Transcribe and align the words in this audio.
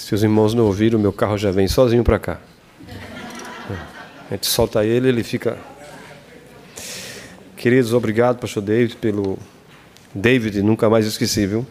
Se 0.00 0.14
os 0.14 0.22
irmãos 0.24 0.54
não 0.54 0.64
ouviram, 0.64 0.98
meu 0.98 1.12
carro 1.12 1.36
já 1.36 1.52
vem 1.52 1.68
sozinho 1.68 2.02
para 2.02 2.18
cá. 2.18 2.40
A 4.28 4.34
gente 4.34 4.46
solta 4.46 4.84
ele, 4.84 5.08
ele 5.08 5.22
fica. 5.22 5.58
Queridos, 7.54 7.92
obrigado, 7.92 8.38
pastor 8.38 8.62
David, 8.62 8.96
pelo. 8.96 9.38
David, 10.12 10.62
nunca 10.62 10.88
mais 10.88 11.06
esqueci, 11.06 11.46
viu? 11.46 11.66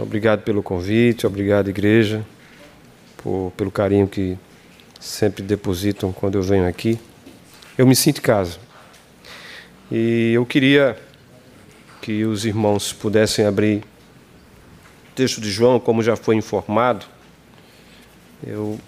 Obrigado 0.00 0.42
pelo 0.42 0.62
convite, 0.62 1.26
obrigado, 1.26 1.68
igreja, 1.68 2.24
por, 3.18 3.52
pelo 3.56 3.70
carinho 3.70 4.08
que 4.08 4.36
sempre 4.98 5.42
depositam 5.42 6.12
quando 6.12 6.36
eu 6.36 6.42
venho 6.42 6.66
aqui. 6.66 6.98
Eu 7.76 7.86
me 7.86 7.94
sinto 7.94 8.18
em 8.18 8.22
casa. 8.22 8.58
E 9.92 10.32
eu 10.32 10.44
queria 10.46 10.98
que 12.00 12.24
os 12.24 12.46
irmãos 12.46 12.94
pudessem 12.94 13.44
abrir 13.44 13.84
o 15.10 15.14
texto 15.14 15.40
de 15.40 15.50
João, 15.50 15.78
como 15.78 16.02
já 16.02 16.16
foi 16.16 16.34
informado. 16.34 17.06
Eu 18.48 18.78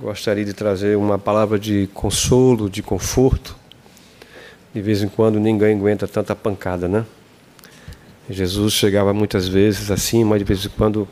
gostaria 0.00 0.46
de 0.46 0.54
trazer 0.54 0.96
uma 0.96 1.18
palavra 1.18 1.58
de 1.58 1.90
consolo, 1.92 2.70
de 2.70 2.82
conforto. 2.82 3.54
De 4.74 4.80
vez 4.80 5.02
em 5.02 5.08
quando 5.08 5.38
ninguém 5.38 5.76
aguenta 5.76 6.08
tanta 6.08 6.34
pancada, 6.34 6.88
né? 6.88 7.04
Jesus 8.30 8.72
chegava 8.72 9.12
muitas 9.12 9.46
vezes 9.46 9.90
assim, 9.90 10.24
mas 10.24 10.38
de 10.38 10.44
vez 10.46 10.64
em 10.64 10.70
quando 10.70 11.06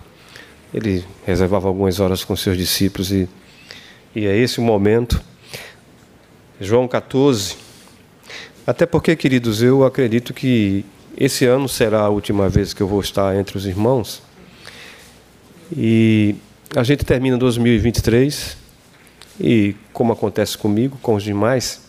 ele 0.72 1.04
reservava 1.26 1.68
algumas 1.68 2.00
horas 2.00 2.24
com 2.24 2.34
seus 2.34 2.56
discípulos 2.56 3.12
e, 3.12 3.28
e 4.16 4.24
é 4.24 4.34
esse 4.34 4.58
o 4.58 4.62
momento. 4.62 5.20
João 6.58 6.88
14. 6.88 7.56
Até 8.66 8.86
porque, 8.86 9.14
queridos, 9.14 9.62
eu 9.62 9.84
acredito 9.84 10.32
que 10.32 10.82
esse 11.14 11.44
ano 11.44 11.68
será 11.68 12.00
a 12.00 12.08
última 12.08 12.48
vez 12.48 12.72
que 12.72 12.82
eu 12.82 12.88
vou 12.88 13.02
estar 13.02 13.36
entre 13.36 13.58
os 13.58 13.66
irmãos. 13.66 14.22
E 15.76 16.36
a 16.74 16.84
gente 16.84 17.04
termina 17.04 17.36
2023 17.36 18.56
e, 19.40 19.74
como 19.92 20.12
acontece 20.12 20.56
comigo, 20.56 20.98
com 21.02 21.14
os 21.14 21.22
demais, 21.22 21.82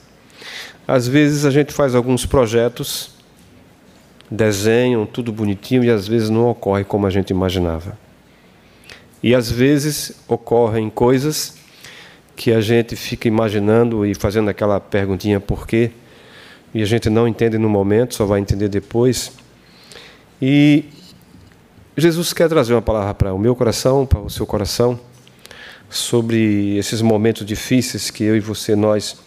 às 0.87 1.07
vezes 1.07 1.45
a 1.45 1.51
gente 1.51 1.71
faz 1.71 1.93
alguns 1.93 2.25
projetos, 2.25 3.11
desenham 4.29 5.05
tudo 5.05 5.31
bonitinho 5.31 5.83
e 5.83 5.89
às 5.89 6.07
vezes 6.07 6.29
não 6.29 6.49
ocorre 6.49 6.83
como 6.83 7.05
a 7.05 7.09
gente 7.11 7.29
imaginava. 7.29 7.97
E 9.21 9.35
às 9.35 9.51
vezes 9.51 10.23
ocorrem 10.27 10.89
coisas 10.89 11.55
que 12.35 12.51
a 12.51 12.59
gente 12.59 12.95
fica 12.95 13.27
imaginando 13.27 14.03
e 14.03 14.15
fazendo 14.15 14.49
aquela 14.49 14.79
perguntinha 14.79 15.39
por 15.39 15.67
quê, 15.67 15.91
e 16.73 16.81
a 16.81 16.85
gente 16.85 17.07
não 17.09 17.27
entende 17.27 17.57
no 17.57 17.69
momento, 17.69 18.15
só 18.15 18.25
vai 18.25 18.39
entender 18.39 18.69
depois. 18.69 19.33
E 20.41 20.85
Jesus 21.97 22.31
quer 22.31 22.47
trazer 22.47 22.73
uma 22.73 22.81
palavra 22.81 23.13
para 23.13 23.33
o 23.33 23.39
meu 23.39 23.55
coração, 23.55 24.05
para 24.05 24.19
o 24.19 24.29
seu 24.29 24.45
coração, 24.47 24.99
sobre 25.89 26.77
esses 26.77 27.01
momentos 27.01 27.45
difíceis 27.45 28.09
que 28.09 28.23
eu 28.23 28.35
e 28.35 28.39
você 28.39 28.75
nós 28.75 29.17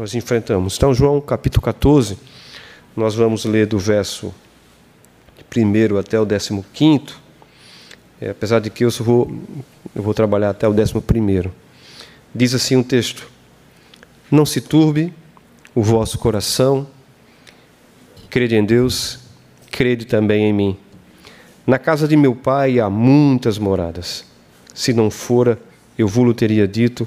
nós 0.00 0.14
enfrentamos. 0.14 0.76
Então, 0.76 0.94
João 0.94 1.20
capítulo 1.20 1.62
14, 1.62 2.18
nós 2.96 3.14
vamos 3.14 3.44
ler 3.44 3.66
do 3.66 3.78
verso 3.78 4.34
1 5.54 5.98
até 5.98 6.18
o 6.18 6.26
15. 6.26 7.14
É, 8.20 8.30
apesar 8.30 8.60
de 8.60 8.70
que 8.70 8.84
eu 8.84 8.90
vou, 8.90 9.30
eu 9.94 10.02
vou 10.02 10.14
trabalhar 10.14 10.50
até 10.50 10.66
o 10.66 10.72
11. 10.72 11.50
Diz 12.34 12.54
assim 12.54 12.76
um 12.76 12.82
texto: 12.82 13.28
Não 14.30 14.46
se 14.46 14.60
turbe 14.60 15.12
o 15.74 15.82
vosso 15.82 16.18
coração, 16.18 16.86
crede 18.30 18.56
em 18.56 18.64
Deus, 18.64 19.18
crede 19.70 20.06
também 20.06 20.44
em 20.44 20.52
mim. 20.52 20.78
Na 21.70 21.78
casa 21.78 22.08
de 22.08 22.16
meu 22.16 22.34
pai 22.34 22.80
há 22.80 22.90
muitas 22.90 23.56
moradas. 23.56 24.24
Se 24.74 24.92
não 24.92 25.08
fora, 25.08 25.56
eu 25.96 26.08
vou-lo 26.08 26.34
teria 26.34 26.66
dito, 26.66 27.06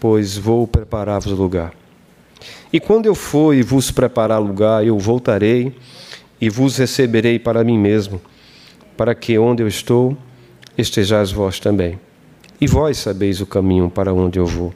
pois 0.00 0.36
vou 0.36 0.66
preparar-vos 0.66 1.30
lugar. 1.30 1.72
E 2.72 2.80
quando 2.80 3.06
eu 3.06 3.14
for 3.14 3.54
e 3.54 3.62
vos 3.62 3.92
preparar 3.92 4.40
lugar, 4.40 4.84
eu 4.84 4.98
voltarei 4.98 5.72
e 6.40 6.50
vos 6.50 6.78
receberei 6.78 7.38
para 7.38 7.62
mim 7.62 7.78
mesmo, 7.78 8.20
para 8.96 9.14
que 9.14 9.38
onde 9.38 9.62
eu 9.62 9.68
estou, 9.68 10.16
estejais 10.76 11.30
vós 11.30 11.60
também. 11.60 11.96
E 12.60 12.66
vós 12.66 12.98
sabeis 12.98 13.40
o 13.40 13.46
caminho 13.46 13.88
para 13.88 14.12
onde 14.12 14.36
eu 14.36 14.46
vou. 14.46 14.74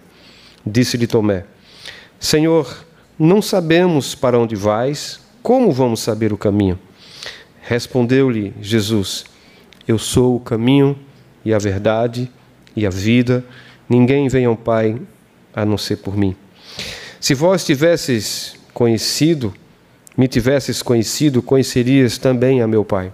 Disse-lhe 0.65 1.09
Tomé: 1.09 1.47
Senhor, 2.21 2.87
não 3.19 3.43
sabemos 3.43 4.15
para 4.15 4.39
onde 4.39 4.55
vais, 4.55 5.19
como 5.43 5.73
vamos 5.73 5.99
saber 5.99 6.33
o 6.33 6.39
caminho? 6.39 6.79
Respondeu-lhe 7.69 8.55
Jesus: 8.61 9.25
Eu 9.89 9.99
sou 9.99 10.37
o 10.37 10.41
caminho 10.41 10.97
e 11.45 11.53
a 11.53 11.59
verdade 11.59 12.31
e 12.77 12.87
a 12.87 12.91
vida. 12.91 13.45
Ninguém 13.89 14.29
vem 14.29 14.45
ao 14.45 14.57
Pai 14.57 15.01
a 15.53 15.65
não 15.65 15.77
ser 15.77 15.97
por 15.97 16.17
mim. 16.17 16.37
Se 17.21 17.35
vós 17.35 17.65
tivesses 17.65 18.55
conhecido, 18.73 19.53
me 20.17 20.29
tivesses 20.29 20.81
conhecido, 20.81 21.43
conhecerias 21.43 22.19
também 22.19 22.63
a 22.63 22.69
meu 22.69 22.85
Pai. 22.85 23.13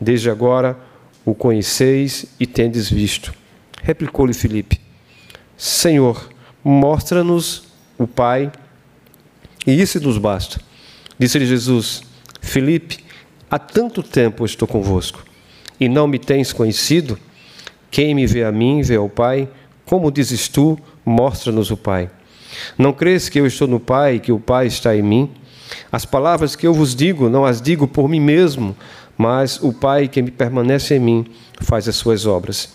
Desde 0.00 0.30
agora 0.30 0.78
o 1.22 1.34
conheceis 1.34 2.24
e 2.40 2.46
tendes 2.46 2.88
visto. 2.88 3.34
Replicou-lhe 3.82 4.32
Filipe: 4.32 4.80
Senhor, 5.54 6.30
mostra-nos 6.64 7.64
o 7.98 8.06
Pai, 8.06 8.50
e 9.66 9.82
isso 9.82 10.00
nos 10.00 10.16
basta. 10.16 10.58
Disse-lhe 11.18 11.44
Jesus: 11.44 12.02
Filipe, 12.40 13.11
há 13.52 13.58
tanto 13.58 14.02
tempo 14.02 14.46
estou 14.46 14.66
convosco, 14.66 15.22
e 15.78 15.86
não 15.86 16.06
me 16.06 16.18
tens 16.18 16.54
conhecido? 16.54 17.18
Quem 17.90 18.14
me 18.14 18.26
vê 18.26 18.44
a 18.44 18.50
mim, 18.50 18.80
vê 18.80 18.96
ao 18.96 19.10
Pai. 19.10 19.46
Como 19.84 20.10
dizes 20.10 20.48
tu, 20.48 20.78
mostra-nos 21.04 21.70
o 21.70 21.76
Pai. 21.76 22.08
Não 22.78 22.94
crês 22.94 23.28
que 23.28 23.38
eu 23.38 23.46
estou 23.46 23.68
no 23.68 23.78
Pai 23.78 24.14
e 24.14 24.20
que 24.20 24.32
o 24.32 24.40
Pai 24.40 24.68
está 24.68 24.96
em 24.96 25.02
mim? 25.02 25.30
As 25.90 26.06
palavras 26.06 26.56
que 26.56 26.66
eu 26.66 26.72
vos 26.72 26.94
digo, 26.94 27.28
não 27.28 27.44
as 27.44 27.60
digo 27.60 27.86
por 27.86 28.08
mim 28.08 28.20
mesmo, 28.20 28.74
mas 29.18 29.62
o 29.62 29.70
Pai 29.70 30.08
que 30.08 30.22
me 30.22 30.30
permanece 30.30 30.94
em 30.94 31.00
mim 31.00 31.26
faz 31.60 31.86
as 31.86 31.96
suas 31.96 32.24
obras. 32.24 32.72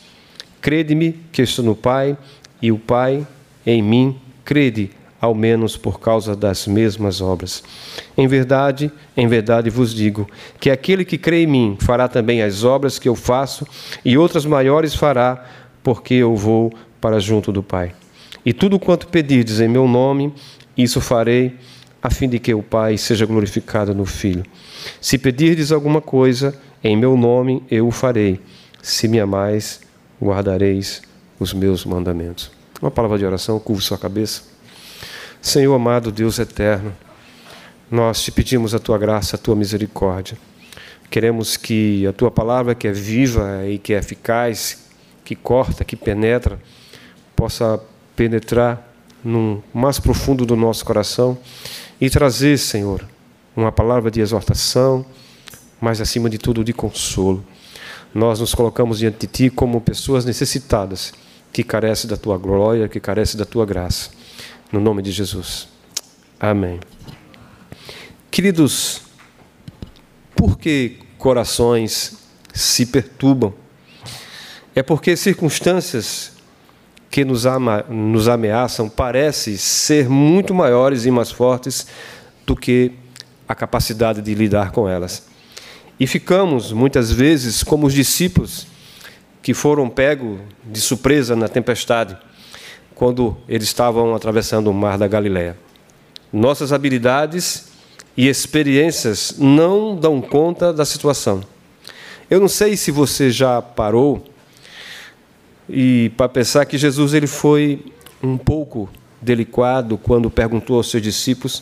Crede-me 0.61 1.13
que 1.31 1.41
estou 1.41 1.65
no 1.65 1.75
Pai 1.75 2.15
e 2.61 2.71
o 2.71 2.77
Pai 2.77 3.25
em 3.65 3.81
mim. 3.81 4.19
Crede, 4.45 4.91
ao 5.27 5.35
menos 5.35 5.77
por 5.77 5.99
causa 5.99 6.35
das 6.35 6.65
mesmas 6.65 7.21
obras. 7.21 7.63
Em 8.17 8.27
verdade, 8.27 8.91
em 9.15 9.27
verdade 9.27 9.69
vos 9.69 9.93
digo 9.93 10.27
que 10.59 10.69
aquele 10.69 11.05
que 11.05 11.17
crê 11.17 11.43
em 11.43 11.47
mim 11.47 11.77
fará 11.79 12.07
também 12.07 12.41
as 12.41 12.63
obras 12.63 12.97
que 12.97 13.07
eu 13.07 13.15
faço 13.15 13.67
e 14.03 14.17
outras 14.17 14.45
maiores 14.45 14.95
fará, 14.95 15.45
porque 15.83 16.15
eu 16.15 16.35
vou 16.35 16.73
para 16.99 17.19
junto 17.19 17.51
do 17.51 17.61
Pai. 17.61 17.93
E 18.45 18.53
tudo 18.53 18.79
quanto 18.79 19.07
pedirdes 19.07 19.59
em 19.59 19.67
meu 19.67 19.88
nome, 19.88 20.33
isso 20.77 21.01
farei, 21.01 21.55
a 22.01 22.09
fim 22.09 22.29
de 22.29 22.39
que 22.39 22.53
o 22.53 22.63
Pai 22.63 22.97
seja 22.97 23.25
glorificado 23.25 23.94
no 23.94 24.05
Filho. 24.05 24.44
Se 25.01 25.17
pedirdes 25.17 25.71
alguma 25.71 26.01
coisa 26.01 26.57
em 26.83 26.95
meu 26.95 27.17
nome, 27.17 27.63
eu 27.69 27.88
o 27.88 27.91
farei. 27.91 28.39
Se 28.81 29.07
me 29.07 29.19
amais, 29.19 29.81
guardareis 30.21 31.01
os 31.39 31.53
meus 31.53 31.85
mandamentos. 31.85 32.51
Uma 32.81 32.91
palavra 32.91 33.17
de 33.17 33.25
oração, 33.25 33.59
curva 33.59 33.81
sua 33.81 33.97
cabeça. 33.97 34.56
Senhor 35.47 35.74
amado, 35.74 36.12
Deus 36.12 36.40
eterno, 36.40 36.94
nós 37.90 38.22
te 38.22 38.34
pedimos 38.34 38.75
a 38.75 38.80
tua 38.80 38.97
graça, 38.97 39.38
a 39.38 39.40
tua 39.40 39.56
misericórdia. 39.56 40.38
Queremos 41.09 41.56
que 41.56 42.06
a 42.06 42.12
tua 42.12 42.30
palavra, 42.30 42.75
que 42.75 42.85
é 42.85 42.91
viva 42.91 43.66
e 43.66 43.78
que 43.78 43.94
é 43.94 43.97
eficaz, 43.97 44.90
que 45.24 45.38
corta, 45.38 45.86
que 45.86 45.96
penetra, 45.96 46.59
possa 47.34 47.80
penetrar 48.13 48.91
no 49.24 49.63
mais 49.74 50.02
profundo 50.02 50.46
do 50.46 50.57
nosso 50.57 50.84
coração 50.84 51.38
e 52.00 52.09
trazer, 52.09 52.57
Senhor, 52.57 53.07
uma 53.56 53.72
palavra 53.72 54.12
de 54.12 54.19
exortação, 54.19 55.06
mas 55.80 56.02
acima 56.02 56.30
de 56.30 56.38
tudo 56.38 56.62
de 56.62 56.74
consolo. 56.74 57.41
Nós 58.13 58.41
nos 58.41 58.53
colocamos 58.53 59.00
diante 59.00 59.19
de 59.19 59.28
Ti 59.28 59.50
como 59.50 59.80
pessoas 59.80 60.25
necessitadas, 60.25 61.13
que 61.53 61.63
carecem 61.63 62.10
da 62.10 62.18
Tua 62.18 62.38
glória, 62.38 62.89
que 62.89 63.00
carecem 63.00 63.39
da 63.39 63.45
Tua 63.45 63.66
graça. 63.66 64.18
No 64.72 64.81
nome 64.81 65.02
de 65.02 65.12
Jesus. 65.12 65.68
Amém. 66.40 66.80
Queridos, 68.30 69.02
por 70.36 70.58
que 70.58 70.98
corações 71.18 72.18
se 72.54 72.86
perturbam? 72.86 73.54
É 74.75 74.84
porque 74.84 75.16
circunstâncias 75.16 76.34
que 77.10 77.24
nos, 77.24 77.46
ama, 77.46 77.84
nos 77.90 78.28
ameaçam 78.28 78.90
parecem 78.90 79.56
ser 79.56 80.10
muito 80.10 80.54
maiores 80.54 81.06
e 81.06 81.12
mais 81.12 81.31
fortes 81.31 81.88
do 82.46 82.56
que 82.56 82.92
a 83.48 83.56
capacidade 83.56 84.22
de 84.22 84.36
lidar 84.36 84.72
com 84.72 84.88
elas. 84.88 85.28
E 86.00 86.06
ficamos, 86.06 86.72
muitas 86.74 87.12
vezes, 87.12 87.64
como 87.64 87.88
os 87.88 87.94
discípulos 87.94 88.68
que 89.42 89.54
foram 89.54 89.90
pegos 89.90 90.40
de 90.64 90.81
surpresa 90.81 91.36
na 91.36 91.48
tempestade, 91.48 92.18
quando 92.97 93.38
eles 93.47 93.67
estavam 93.67 94.15
atravessando 94.15 94.71
o 94.71 94.73
mar 94.73 94.97
da 94.97 95.07
Galileia. 95.07 95.55
Nossas 96.33 96.73
habilidades 96.73 97.67
e 98.17 98.27
experiências 98.27 99.35
não 99.38 99.95
dão 99.95 100.19
conta 100.19 100.73
da 100.73 100.83
situação. 100.83 101.44
Eu 102.27 102.39
não 102.39 102.47
sei 102.47 102.75
se 102.75 102.89
você 102.89 103.29
já 103.29 103.61
parou 103.61 104.25
e 105.69 106.11
para 106.17 106.27
pensar 106.27 106.65
que 106.65 106.75
Jesus 106.75 107.13
ele 107.13 107.27
foi 107.27 107.85
um 108.21 108.35
pouco 108.35 108.89
delicado 109.21 109.99
quando 109.99 110.31
perguntou 110.31 110.77
aos 110.77 110.89
seus 110.89 111.03
discípulos: 111.03 111.61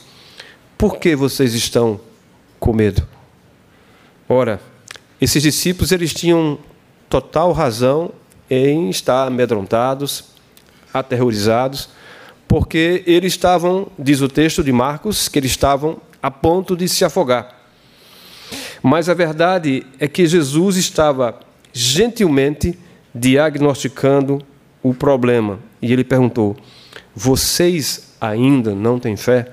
Por 0.78 0.98
que 0.98 1.18
vocês 1.18 1.54
estão 1.54 2.00
com 2.62 2.72
medo? 2.72 3.06
Ora, 4.30 4.62
esses 5.20 5.44
discípulos 5.44 5.92
eles 5.92 6.14
tinham 6.14 6.58
total 7.10 7.52
razão 7.52 8.12
em 8.50 8.90
estar 8.90 9.28
amedrontados, 9.28 10.35
aterrorizados, 10.96 11.90
porque 12.48 13.04
eles 13.06 13.34
estavam, 13.34 13.88
diz 14.00 14.22
o 14.22 14.30
texto 14.30 14.64
de 14.64 14.72
Marcos, 14.72 15.28
que 15.28 15.38
eles 15.38 15.52
estavam 15.52 15.98
a 16.24 16.32
ponto 16.32 16.76
de 16.76 16.88
se 16.88 17.04
afogar. 17.04 17.54
Mas 18.82 19.10
a 19.10 19.14
verdade 19.14 19.86
é 20.00 20.08
que 20.08 20.26
Jesus 20.26 20.78
estava 20.78 21.40
gentilmente 21.74 22.78
diagnosticando 23.14 24.42
o 24.82 24.94
problema. 24.94 25.60
E 25.82 25.92
ele 25.92 26.04
perguntou: 26.04 26.56
Vocês 27.14 28.16
ainda 28.22 28.74
não 28.74 29.00
têm 29.00 29.18
fé? 29.18 29.52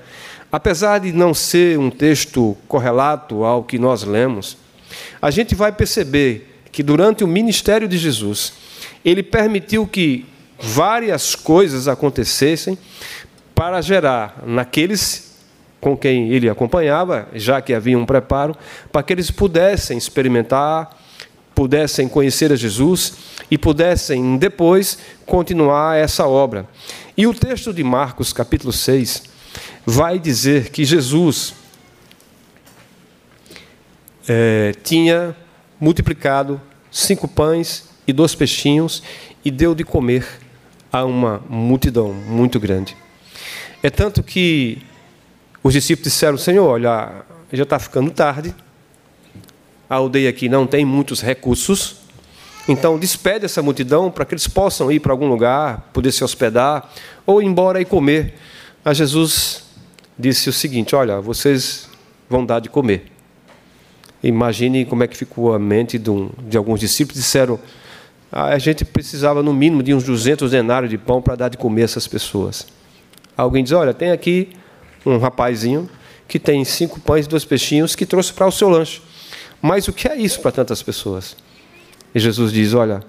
Apesar 0.51 0.99
de 0.99 1.11
não 1.11 1.33
ser 1.33 1.79
um 1.79 1.89
texto 1.89 2.55
correlato 2.67 3.43
ao 3.43 3.63
que 3.63 3.79
nós 3.79 4.03
lemos, 4.03 4.55
a 5.21 5.31
gente 5.31 5.55
vai 5.55 5.71
perceber 5.71 6.61
que 6.71 6.83
durante 6.83 7.23
o 7.23 7.27
ministério 7.27 7.87
de 7.87 7.97
Jesus, 7.97 8.53
ele 9.03 9.23
permitiu 9.23 9.87
que 9.87 10.25
várias 10.59 11.35
coisas 11.35 11.87
acontecessem 11.87 12.77
para 13.53 13.81
gerar 13.81 14.43
naqueles 14.45 15.33
com 15.79 15.97
quem 15.97 16.29
ele 16.29 16.49
acompanhava, 16.49 17.27
já 17.33 17.61
que 17.61 17.73
havia 17.73 17.97
um 17.97 18.05
preparo, 18.05 18.55
para 18.91 19.03
que 19.03 19.11
eles 19.11 19.29
pudessem 19.29 19.97
experimentar, 19.97 20.97
pudessem 21.53 22.07
conhecer 22.07 22.53
a 22.53 22.55
Jesus 22.55 23.13
e 23.51 23.57
pudessem 23.57 24.37
depois 24.37 24.97
continuar 25.25 25.97
essa 25.97 26.25
obra. 26.25 26.67
E 27.17 27.27
o 27.27 27.33
texto 27.33 27.73
de 27.73 27.83
Marcos, 27.83 28.31
capítulo 28.31 28.71
6, 28.71 29.23
vai 29.85 30.17
dizer 30.17 30.69
que 30.69 30.85
Jesus 30.85 31.53
é, 34.27 34.73
tinha 34.83 35.35
multiplicado 35.79 36.61
cinco 36.89 37.27
pães 37.27 37.89
e 38.07 38.13
dois 38.13 38.33
peixinhos 38.33 39.03
e 39.43 39.51
deu 39.51 39.75
de 39.75 39.83
comer 39.83 40.42
a 40.93 41.03
uma 41.03 41.41
multidão 41.49 42.13
muito 42.13 42.59
grande. 42.59 42.95
É 43.81 43.89
tanto 43.89 44.21
que 44.21 44.77
os 45.63 45.73
discípulos 45.73 46.13
disseram: 46.13 46.37
Senhor, 46.37 46.67
olha, 46.67 47.23
já 47.51 47.63
está 47.63 47.79
ficando 47.79 48.11
tarde, 48.11 48.53
a 49.89 49.95
aldeia 49.95 50.29
aqui 50.29 50.47
não 50.47 50.67
tem 50.67 50.85
muitos 50.85 51.19
recursos, 51.19 51.95
então 52.69 52.99
despede 52.99 53.45
essa 53.45 53.63
multidão 53.63 54.11
para 54.11 54.23
que 54.23 54.35
eles 54.35 54.47
possam 54.47 54.91
ir 54.91 54.99
para 54.99 55.11
algum 55.11 55.27
lugar, 55.27 55.89
poder 55.91 56.11
se 56.11 56.23
hospedar 56.23 56.93
ou 57.25 57.41
ir 57.41 57.45
embora 57.45 57.81
e 57.81 57.85
comer. 57.85 58.35
A 58.85 58.93
Jesus 58.93 59.63
disse 60.17 60.47
o 60.47 60.53
seguinte: 60.53 60.95
Olha, 60.95 61.19
vocês 61.19 61.89
vão 62.29 62.45
dar 62.45 62.59
de 62.59 62.69
comer. 62.69 63.11
Imagine 64.21 64.85
como 64.85 65.03
é 65.03 65.07
que 65.07 65.17
ficou 65.17 65.53
a 65.53 65.59
mente 65.59 65.97
de, 65.97 66.09
um, 66.09 66.29
de 66.47 66.55
alguns 66.55 66.79
discípulos. 66.79 67.19
Disseram: 67.19 67.59
a 68.33 68.57
gente 68.57 68.83
precisava 68.83 69.43
no 69.43 69.53
mínimo 69.53 69.83
de 69.83 69.93
uns 69.93 70.03
200 70.03 70.49
denários 70.49 70.89
de 70.89 70.97
pão 70.97 71.21
para 71.21 71.35
dar 71.35 71.49
de 71.49 71.57
comer 71.57 71.83
essas 71.83 72.07
pessoas. 72.07 72.65
Alguém 73.37 73.63
diz: 73.63 73.71
Olha, 73.71 73.93
tem 73.93 74.11
aqui 74.11 74.49
um 75.05 75.17
rapazinho 75.19 75.87
que 76.27 76.39
tem 76.39 76.65
cinco 76.65 76.99
pães 76.99 77.27
e 77.27 77.29
dois 77.29 77.45
peixinhos 77.45 77.95
que 77.95 78.05
trouxe 78.05 78.33
para 78.33 78.47
o 78.47 78.51
seu 78.51 78.69
lanche. 78.69 79.01
Mas 79.61 79.87
o 79.87 79.93
que 79.93 80.07
é 80.07 80.15
isso 80.15 80.41
para 80.41 80.51
tantas 80.51 80.81
pessoas? 80.81 81.37
E 82.13 82.19
Jesus 82.19 82.51
diz: 82.51 82.73
Olha, 82.73 83.03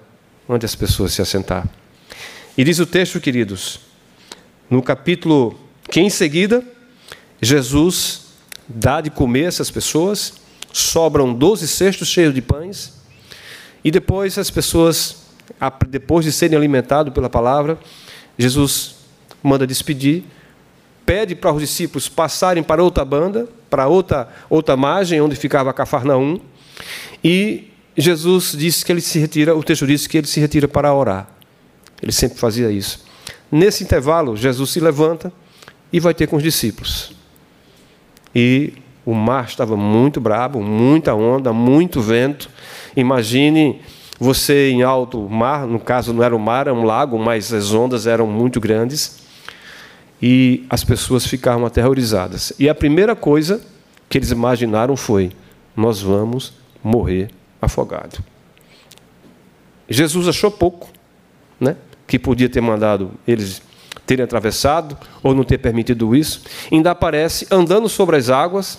onde 0.47 0.67
as 0.67 0.75
pessoas 0.75 1.13
se 1.13 1.23
assentar. 1.23 1.67
E 2.57 2.63
diz 2.63 2.79
o 2.79 2.87
texto, 2.87 3.19
queridos, 3.19 3.81
no 4.69 4.83
capítulo 4.83 5.59
que 5.91 6.01
em 6.01 6.11
seguida, 6.11 6.63
Jesus 7.41 8.27
dá 8.69 9.01
de 9.01 9.11
comer 9.11 9.45
essas 9.45 9.71
pessoas 9.71 10.35
sobram 10.73 11.33
12 11.33 11.69
cestos 11.69 12.09
cheios 12.09 12.35
de 12.35 12.43
pães, 12.43 12.95
e 13.85 13.91
depois 13.91 14.39
as 14.39 14.51
pessoas, 14.51 15.27
depois 15.89 16.25
de 16.25 16.33
serem 16.33 16.57
alimentadas 16.57 17.13
pela 17.13 17.29
palavra, 17.29 17.79
Jesus 18.39 18.97
manda 19.43 19.67
despedir, 19.67 20.25
pede 21.05 21.35
para 21.35 21.53
os 21.53 21.61
discípulos 21.61 22.09
passarem 22.09 22.63
para 22.63 22.83
outra 22.83 23.05
banda, 23.05 23.47
para 23.69 23.87
outra, 23.87 24.29
outra 24.49 24.77
margem, 24.77 25.21
onde 25.21 25.37
ficava 25.37 25.73
Cafarnaum, 25.73 26.41
e 27.23 27.71
Jesus 27.97 28.55
disse 28.57 28.85
que 28.85 28.91
ele 28.91 29.01
se 29.01 29.19
retira, 29.19 29.55
o 29.55 29.63
texto 29.63 29.87
diz 29.87 30.07
que 30.07 30.19
ele 30.19 30.27
se 30.27 30.41
retira 30.41 30.67
para 30.67 30.93
orar. 30.93 31.29
Ele 32.03 32.13
sempre 32.13 32.39
fazia 32.39 32.71
isso. 32.71 33.05
Nesse 33.51 33.85
intervalo, 33.85 34.37
Jesus 34.37 34.71
se 34.71 34.81
levanta 34.81 35.33
e 35.93 36.01
vai 36.01 36.13
ter 36.13 36.27
com 36.27 36.37
os 36.37 36.43
discípulos. 36.43 37.13
E 38.35 38.73
o 39.07 39.15
mar 39.15 39.45
estava 39.45 39.77
muito 39.77 40.21
bravo, 40.21 40.61
muita 40.61 41.15
onda, 41.15 41.53
muito 41.53 42.01
vento. 42.01 42.51
Imagine 42.97 43.81
você 44.19 44.71
em 44.71 44.83
alto 44.83 45.29
mar, 45.29 45.67
no 45.67 45.81
caso 45.81 46.13
não 46.13 46.23
era 46.23 46.35
o 46.35 46.39
mar, 46.39 46.67
era 46.67 46.75
um 46.75 46.85
lago, 46.85 47.19
mas 47.19 47.53
as 47.53 47.73
ondas 47.73 48.07
eram 48.07 48.27
muito 48.27 48.61
grandes. 48.61 49.23
E 50.23 50.65
as 50.71 50.85
pessoas 50.85 51.27
ficaram 51.27 51.67
aterrorizadas. 51.67 52.53
E 52.59 52.69
a 52.69 52.75
primeira 52.75 53.15
coisa 53.15 53.61
que 54.09 54.17
eles 54.17 54.31
imaginaram 54.31 54.97
foi: 54.97 55.33
nós 55.77 56.01
vamos 56.01 56.55
morrer 56.83 57.31
afogado. 57.61 58.23
Jesus 59.89 60.29
achou 60.29 60.51
pouco, 60.51 60.89
né? 61.61 61.77
Que 62.07 62.19
podia 62.19 62.49
ter 62.49 62.61
mandado 62.61 63.11
eles 63.27 63.61
terem 64.07 64.25
atravessado 64.25 64.97
ou 65.23 65.35
não 65.35 65.45
ter 65.45 65.59
permitido 65.59 66.15
isso. 66.15 66.43
Ainda 66.71 66.91
aparece 66.91 67.47
andando 67.51 67.89
sobre 67.89 68.17
as 68.17 68.31
águas 68.31 68.79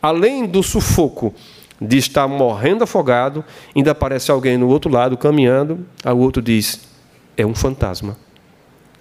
além 0.00 0.46
do 0.46 0.62
sufoco 0.62 1.32
de 1.86 1.98
estar 1.98 2.28
morrendo 2.28 2.84
afogado, 2.84 3.44
ainda 3.74 3.90
aparece 3.90 4.30
alguém 4.30 4.56
no 4.56 4.68
outro 4.68 4.90
lado 4.90 5.16
caminhando, 5.16 5.84
o 6.04 6.16
outro 6.16 6.40
diz: 6.40 6.80
é 7.36 7.44
um 7.44 7.54
fantasma. 7.54 8.16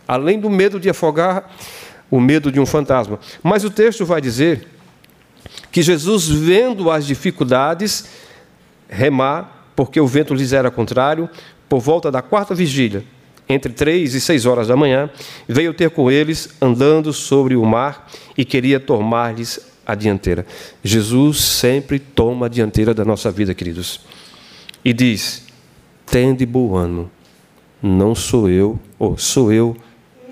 Além 0.08 0.40
do 0.40 0.50
medo 0.50 0.80
de 0.80 0.90
afogar, 0.90 1.50
o 2.10 2.20
medo 2.20 2.52
de 2.52 2.60
um 2.60 2.66
fantasma. 2.66 3.20
Mas 3.42 3.64
o 3.64 3.70
texto 3.70 4.06
vai 4.06 4.20
dizer 4.20 4.68
que 5.72 5.82
Jesus, 5.82 6.28
vendo 6.28 6.92
as 6.92 7.06
dificuldades, 7.06 8.06
remar, 8.90 9.70
porque 9.76 10.00
o 10.00 10.08
vento 10.08 10.34
lhes 10.34 10.52
era 10.52 10.70
contrário, 10.70 11.30
por 11.70 11.80
volta 11.80 12.12
da 12.12 12.22
quarta 12.22 12.54
vigília, 12.54 13.06
entre 13.48 13.72
três 13.72 14.14
e 14.14 14.20
seis 14.20 14.46
horas 14.46 14.68
da 14.68 14.76
manhã, 14.76 15.10
veio 15.48 15.74
ter 15.74 15.90
com 15.92 16.12
eles, 16.12 16.56
andando 16.62 17.14
sobre 17.14 17.56
o 17.56 17.64
mar, 17.64 18.10
e 18.38 18.44
queria 18.44 18.80
tomar-lhes 18.80 19.71
a 19.92 19.96
dianteira. 19.96 20.46
Jesus 20.84 21.42
sempre 21.42 22.00
toma 22.00 22.46
a 22.46 22.50
dianteira 22.50 22.94
da 22.94 23.06
nossa 23.06 23.32
vida, 23.32 23.54
queridos. 23.54 24.02
E 24.84 24.94
diz: 24.94 25.48
Tende 26.06 26.46
bom 26.46 26.76
ano, 26.76 27.12
não 27.82 28.16
sou 28.16 28.50
eu, 28.50 28.80
ou 28.98 29.18
sou 29.18 29.52
eu, 29.52 29.76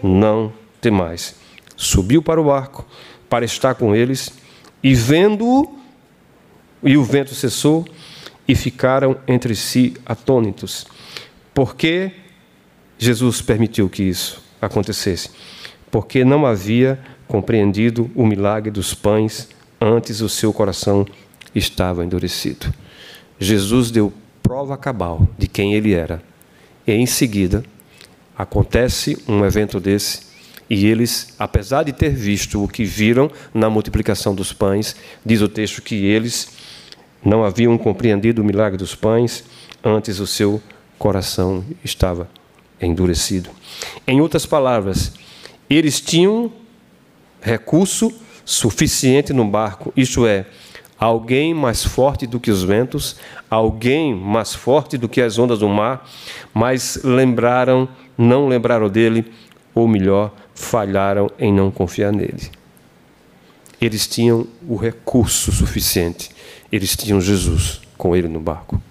não 0.01 0.51
tem 0.81 0.91
mais. 0.91 1.35
Subiu 1.75 2.21
para 2.21 2.41
o 2.41 2.45
barco 2.45 2.85
para 3.29 3.45
estar 3.45 3.75
com 3.75 3.95
eles, 3.95 4.33
e 4.81 4.95
vendo-o, 4.95 5.77
e 6.83 6.97
o 6.97 7.03
vento 7.03 7.35
cessou, 7.35 7.87
e 8.47 8.55
ficaram 8.55 9.17
entre 9.27 9.55
si 9.55 9.93
atônitos. 10.05 10.87
Porque 11.53 12.11
Jesus 12.97 13.41
permitiu 13.41 13.87
que 13.87 14.01
isso 14.01 14.43
acontecesse? 14.59 15.29
Porque 15.91 16.25
não 16.25 16.45
havia 16.45 16.99
compreendido 17.29 18.09
o 18.15 18.25
milagre 18.25 18.71
dos 18.71 18.95
pães, 18.95 19.47
antes 19.79 20.19
o 20.19 20.27
seu 20.27 20.51
coração 20.51 21.05
estava 21.53 22.03
endurecido. 22.03 22.73
Jesus 23.39 23.91
deu 23.91 24.11
prova 24.41 24.75
cabal 24.75 25.27
de 25.37 25.47
quem 25.47 25.75
ele 25.75 25.93
era. 25.93 26.23
E 26.87 26.91
em 26.91 27.05
seguida, 27.05 27.63
acontece 28.35 29.23
um 29.27 29.45
evento 29.45 29.79
desse, 29.79 30.27
e 30.67 30.87
eles, 30.87 31.35
apesar 31.37 31.83
de 31.83 31.93
ter 31.93 32.09
visto 32.09 32.63
o 32.63 32.67
que 32.67 32.83
viram 32.83 33.29
na 33.53 33.69
multiplicação 33.69 34.33
dos 34.33 34.51
pães, 34.51 34.95
diz 35.23 35.39
o 35.41 35.47
texto 35.47 35.83
que 35.83 36.05
eles 36.05 36.49
não 37.23 37.43
haviam 37.43 37.77
compreendido 37.77 38.41
o 38.41 38.45
milagre 38.45 38.77
dos 38.77 38.95
pães, 38.95 39.43
antes 39.83 40.19
o 40.19 40.25
seu 40.25 40.59
coração 40.97 41.63
estava 41.85 42.27
endurecido. 42.81 43.51
Em 44.07 44.19
outras 44.19 44.47
palavras, 44.47 45.13
eles 45.69 46.01
tinham 46.01 46.51
recurso 47.41 48.11
suficiente 48.45 49.31
no 49.31 49.45
barco, 49.45 49.93
isto 49.95 50.25
é, 50.25 50.45
alguém 50.99 51.53
mais 51.53 51.83
forte 51.83 52.27
do 52.27 52.39
que 52.39 52.51
os 52.51 52.63
ventos, 52.63 53.15
alguém 53.49 54.13
mais 54.13 54.53
forte 54.53 54.97
do 54.97 55.07
que 55.07 55.21
as 55.21 55.39
ondas 55.39 55.59
do 55.59 55.69
mar, 55.69 56.09
mas 56.53 56.99
lembraram, 57.03 57.87
não 58.17 58.47
lembraram 58.47 58.89
dele, 58.89 59.31
ou 59.73 59.87
melhor, 59.87 60.33
falharam 60.53 61.29
em 61.39 61.53
não 61.53 61.71
confiar 61.71 62.11
nele. 62.11 62.49
Eles 63.79 64.07
tinham 64.07 64.45
o 64.67 64.75
recurso 64.75 65.51
suficiente, 65.51 66.31
eles 66.71 66.97
tinham 66.97 67.21
Jesus 67.21 67.81
com 67.97 68.15
ele 68.15 68.27
no 68.27 68.39
barco. 68.39 68.81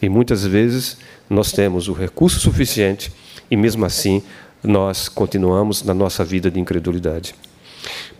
E 0.00 0.08
muitas 0.08 0.46
vezes 0.46 0.98
nós 1.28 1.52
temos 1.52 1.88
o 1.88 1.92
recurso 1.92 2.40
suficiente 2.40 3.12
e, 3.50 3.56
mesmo 3.56 3.84
assim, 3.84 4.22
nós 4.62 5.08
continuamos 5.08 5.82
na 5.82 5.92
nossa 5.92 6.24
vida 6.24 6.50
de 6.50 6.58
incredulidade. 6.58 7.34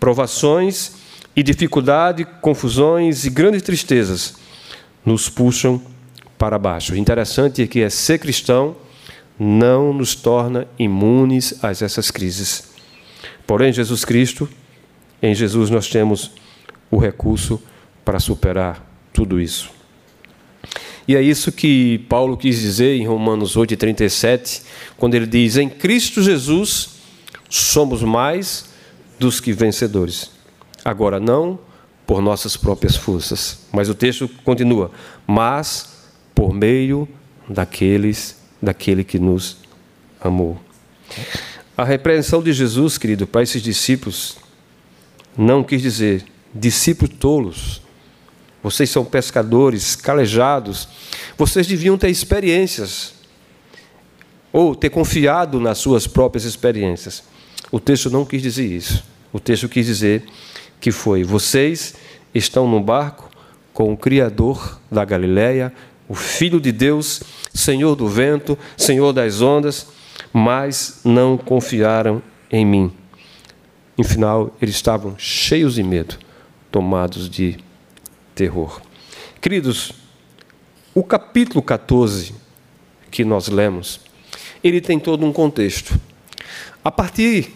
Provações 0.00 0.92
e 1.34 1.42
dificuldade, 1.42 2.24
confusões 2.40 3.24
e 3.24 3.30
grandes 3.30 3.62
tristezas 3.62 4.34
nos 5.04 5.28
puxam 5.28 5.80
para 6.36 6.58
baixo. 6.58 6.92
O 6.92 6.96
interessante 6.96 7.62
é 7.62 7.66
que 7.66 7.80
é 7.80 7.90
ser 7.90 8.18
cristão 8.18 8.76
não 9.38 9.92
nos 9.92 10.14
torna 10.14 10.66
imunes 10.78 11.62
a 11.62 11.70
essas 11.70 12.10
crises. 12.10 12.70
Porém, 13.46 13.72
Jesus 13.72 14.04
Cristo, 14.04 14.48
em 15.22 15.34
Jesus 15.34 15.70
nós 15.70 15.88
temos 15.88 16.32
o 16.90 16.98
recurso 16.98 17.62
para 18.04 18.18
superar 18.18 18.84
tudo 19.12 19.40
isso. 19.40 19.70
E 21.06 21.16
é 21.16 21.22
isso 21.22 21.50
que 21.50 21.98
Paulo 22.08 22.36
quis 22.36 22.60
dizer 22.60 22.96
em 22.96 23.06
Romanos 23.06 23.56
8,37, 23.56 24.62
quando 24.98 25.14
ele 25.14 25.26
diz: 25.26 25.56
Em 25.56 25.68
Cristo 25.68 26.22
Jesus 26.22 26.90
somos 27.48 28.02
mais 28.02 28.67
dos 29.18 29.40
que 29.40 29.52
vencedores. 29.52 30.30
Agora, 30.84 31.18
não 31.18 31.58
por 32.06 32.22
nossas 32.22 32.56
próprias 32.56 32.96
forças, 32.96 33.60
mas 33.72 33.88
o 33.88 33.94
texto 33.94 34.28
continua: 34.44 34.90
mas 35.26 35.88
por 36.34 36.54
meio 36.54 37.08
daqueles, 37.48 38.36
daquele 38.62 39.04
que 39.04 39.18
nos 39.18 39.58
amou. 40.20 40.58
A 41.76 41.84
repreensão 41.84 42.42
de 42.42 42.52
Jesus, 42.52 42.98
querido, 42.98 43.26
para 43.26 43.42
esses 43.42 43.62
discípulos, 43.62 44.36
não 45.36 45.62
quis 45.62 45.80
dizer 45.80 46.24
discípulos 46.54 47.14
tolos. 47.18 47.82
Vocês 48.62 48.90
são 48.90 49.04
pescadores, 49.04 49.94
calejados. 49.94 50.88
Vocês 51.36 51.66
deviam 51.66 51.96
ter 51.96 52.10
experiências 52.10 53.14
ou 54.52 54.74
ter 54.74 54.90
confiado 54.90 55.60
nas 55.60 55.78
suas 55.78 56.06
próprias 56.06 56.44
experiências. 56.44 57.22
O 57.70 57.78
texto 57.78 58.10
não 58.10 58.24
quis 58.24 58.42
dizer 58.42 58.66
isso. 58.66 59.04
O 59.32 59.38
texto 59.38 59.68
quis 59.68 59.86
dizer 59.86 60.24
que 60.80 60.90
foi: 60.90 61.24
vocês 61.24 61.94
estão 62.34 62.68
no 62.68 62.80
barco 62.80 63.28
com 63.72 63.92
o 63.92 63.96
Criador 63.96 64.80
da 64.90 65.04
Galileia, 65.04 65.72
o 66.08 66.14
Filho 66.14 66.60
de 66.60 66.72
Deus, 66.72 67.22
Senhor 67.52 67.94
do 67.94 68.08
vento, 68.08 68.58
Senhor 68.76 69.12
das 69.12 69.40
ondas, 69.40 69.88
mas 70.32 71.00
não 71.04 71.36
confiaram 71.36 72.22
em 72.50 72.64
mim. 72.64 72.92
Em 73.96 74.02
final, 74.02 74.56
eles 74.62 74.76
estavam 74.76 75.16
cheios 75.18 75.74
de 75.74 75.82
medo, 75.82 76.16
tomados 76.70 77.28
de 77.28 77.58
terror. 78.34 78.80
Queridos, 79.40 79.92
o 80.94 81.02
capítulo 81.02 81.62
14 81.62 82.34
que 83.10 83.24
nós 83.24 83.48
lemos, 83.48 84.00
ele 84.62 84.80
tem 84.80 84.98
todo 84.98 85.24
um 85.24 85.32
contexto. 85.32 85.98
A 86.88 86.90
partir 86.90 87.52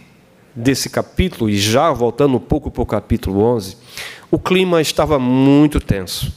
desse 0.55 0.91
capítulo, 0.91 1.49
e 1.49 1.57
já 1.57 1.91
voltando 1.91 2.37
um 2.37 2.39
pouco 2.39 2.71
para 2.71 2.83
o 2.83 2.85
capítulo 2.85 3.43
11, 3.43 3.79
o 4.31 4.39
clima 4.39 4.79
estava 4.83 5.19
muito 5.19 5.81
tenso. 5.81 6.31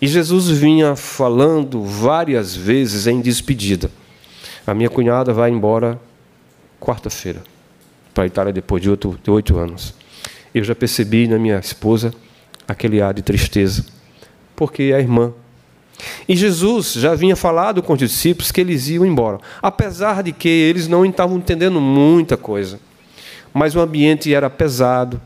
E 0.00 0.06
Jesus 0.06 0.48
vinha 0.48 0.96
falando 0.96 1.82
várias 1.82 2.56
vezes 2.56 3.06
em 3.06 3.20
despedida. 3.20 3.90
A 4.66 4.72
minha 4.72 4.88
cunhada 4.88 5.34
vai 5.34 5.50
embora 5.50 6.00
quarta-feira 6.80 7.42
para 8.14 8.24
a 8.24 8.26
Itália 8.26 8.54
depois 8.54 8.80
de 8.82 8.88
oito, 8.88 9.20
de 9.22 9.30
oito 9.30 9.58
anos. 9.58 9.92
Eu 10.54 10.64
já 10.64 10.74
percebi 10.74 11.28
na 11.28 11.38
minha 11.38 11.58
esposa 11.58 12.14
aquele 12.66 13.02
ar 13.02 13.12
de 13.12 13.20
tristeza, 13.20 13.84
porque 14.56 14.94
a 14.96 14.98
irmã. 14.98 15.30
E 16.28 16.36
Jesus 16.36 16.94
já 16.94 17.14
vinha 17.14 17.36
falado 17.36 17.82
com 17.82 17.92
os 17.92 17.98
discípulos 17.98 18.50
que 18.50 18.60
eles 18.60 18.88
iam 18.88 19.04
embora, 19.04 19.38
apesar 19.62 20.22
de 20.22 20.32
que 20.32 20.48
eles 20.48 20.88
não 20.88 21.04
estavam 21.04 21.36
entendendo 21.36 21.80
muita 21.80 22.36
coisa. 22.36 22.80
Mas 23.52 23.74
o 23.74 23.80
ambiente 23.80 24.34
era 24.34 24.50
pesado, 24.50 25.20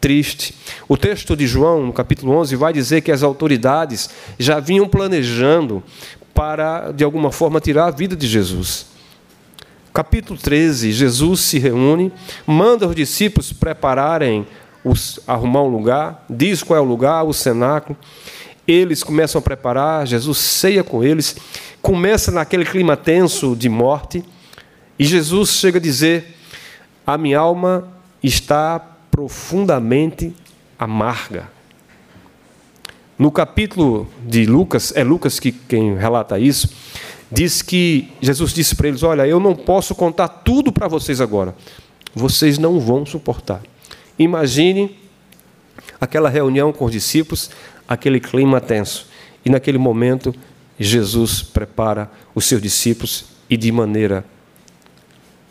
triste. 0.00 0.54
O 0.88 0.96
texto 0.96 1.36
de 1.36 1.46
João, 1.46 1.86
no 1.86 1.92
capítulo 1.92 2.32
11, 2.32 2.56
vai 2.56 2.72
dizer 2.72 3.02
que 3.02 3.12
as 3.12 3.22
autoridades 3.22 4.10
já 4.38 4.60
vinham 4.60 4.88
planejando 4.88 5.82
para, 6.34 6.92
de 6.92 7.04
alguma 7.04 7.32
forma, 7.32 7.60
tirar 7.60 7.86
a 7.86 7.90
vida 7.90 8.16
de 8.16 8.26
Jesus. 8.26 8.86
Capítulo 9.92 10.38
13, 10.38 10.92
Jesus 10.92 11.40
se 11.40 11.58
reúne, 11.58 12.12
manda 12.46 12.86
os 12.86 12.94
discípulos 12.94 13.52
prepararem, 13.52 14.46
os, 14.84 15.18
arrumar 15.26 15.62
um 15.62 15.68
lugar, 15.68 16.24
diz 16.30 16.62
qual 16.62 16.78
é 16.78 16.80
o 16.80 16.84
lugar, 16.84 17.24
o 17.24 17.32
cenáculo. 17.32 17.98
Eles 18.68 19.02
começam 19.02 19.38
a 19.38 19.42
preparar, 19.42 20.06
Jesus 20.06 20.36
ceia 20.36 20.84
com 20.84 21.02
eles, 21.02 21.34
começa 21.80 22.30
naquele 22.30 22.66
clima 22.66 22.98
tenso 22.98 23.56
de 23.56 23.66
morte, 23.66 24.22
e 24.98 25.04
Jesus 25.04 25.52
chega 25.54 25.78
a 25.78 25.80
dizer: 25.80 26.36
A 27.06 27.16
minha 27.16 27.38
alma 27.38 27.88
está 28.22 28.78
profundamente 29.10 30.34
amarga. 30.78 31.48
No 33.18 33.32
capítulo 33.32 34.06
de 34.26 34.44
Lucas, 34.44 34.92
é 34.94 35.02
Lucas 35.02 35.40
que 35.40 35.50
quem 35.50 35.96
relata 35.96 36.38
isso, 36.38 36.68
diz 37.32 37.62
que 37.62 38.12
Jesus 38.20 38.52
disse 38.52 38.76
para 38.76 38.88
eles: 38.88 39.02
Olha, 39.02 39.26
eu 39.26 39.40
não 39.40 39.56
posso 39.56 39.94
contar 39.94 40.28
tudo 40.28 40.70
para 40.70 40.86
vocês 40.86 41.22
agora, 41.22 41.56
vocês 42.14 42.58
não 42.58 42.78
vão 42.78 43.06
suportar. 43.06 43.62
Imagine 44.18 44.94
aquela 46.00 46.28
reunião 46.28 46.72
com 46.72 46.84
os 46.84 46.92
discípulos, 46.92 47.50
aquele 47.88 48.20
clima 48.20 48.60
tenso, 48.60 49.06
e 49.44 49.50
naquele 49.50 49.78
momento 49.78 50.34
Jesus 50.78 51.42
prepara 51.42 52.10
os 52.34 52.44
seus 52.44 52.60
discípulos 52.60 53.24
e 53.48 53.56
de 53.56 53.72
maneira 53.72 54.24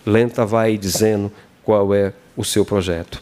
lenta 0.05 0.45
vai 0.45 0.77
dizendo 0.77 1.31
qual 1.63 1.93
é 1.93 2.13
o 2.35 2.45
seu 2.45 2.63
projeto. 2.63 3.21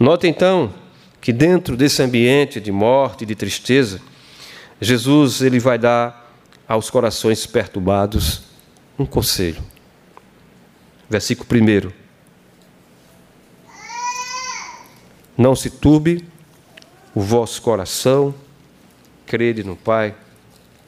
Nota 0.00 0.26
então 0.26 0.72
que 1.20 1.32
dentro 1.32 1.76
desse 1.76 2.02
ambiente 2.02 2.60
de 2.60 2.72
morte, 2.72 3.26
de 3.26 3.34
tristeza, 3.34 4.00
Jesus 4.80 5.42
ele 5.42 5.60
vai 5.60 5.78
dar 5.78 6.32
aos 6.66 6.90
corações 6.90 7.46
perturbados 7.46 8.42
um 8.98 9.06
conselho. 9.06 9.62
Versículo 11.08 11.48
1. 11.50 11.92
Não 15.36 15.54
se 15.54 15.70
turbe 15.70 16.24
o 17.14 17.20
vosso 17.20 17.60
coração, 17.62 18.34
crede 19.26 19.64
no 19.64 19.76
Pai, 19.76 20.14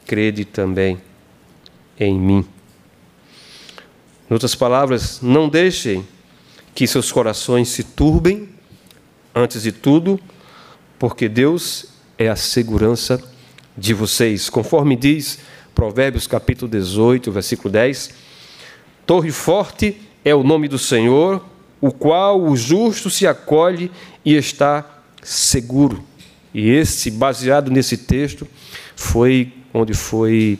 crede 0.05 0.45
também 0.45 1.01
em 1.99 2.19
mim. 2.19 2.45
Em 4.29 4.33
outras 4.33 4.55
palavras, 4.55 5.21
não 5.21 5.49
deixem 5.49 6.07
que 6.73 6.87
seus 6.87 7.11
corações 7.11 7.69
se 7.69 7.83
turbem 7.83 8.49
antes 9.35 9.63
de 9.63 9.71
tudo, 9.71 10.19
porque 10.97 11.27
Deus 11.27 11.87
é 12.17 12.29
a 12.29 12.35
segurança 12.35 13.21
de 13.77 13.93
vocês. 13.93 14.49
Conforme 14.49 14.95
diz 14.95 15.39
Provérbios 15.73 16.27
capítulo 16.27 16.69
18, 16.69 17.31
versículo 17.31 17.71
10, 17.71 18.11
Torre 19.05 19.31
forte 19.31 19.99
é 20.23 20.33
o 20.33 20.43
nome 20.43 20.67
do 20.67 20.77
Senhor, 20.77 21.43
o 21.79 21.91
qual 21.91 22.41
o 22.41 22.55
justo 22.55 23.09
se 23.09 23.25
acolhe 23.25 23.91
e 24.23 24.35
está 24.35 24.85
seguro. 25.21 26.03
E 26.53 26.69
esse, 26.69 27.09
baseado 27.11 27.71
nesse 27.71 27.97
texto, 27.97 28.47
foi 28.95 29.53
onde 29.73 29.93
foi 29.93 30.59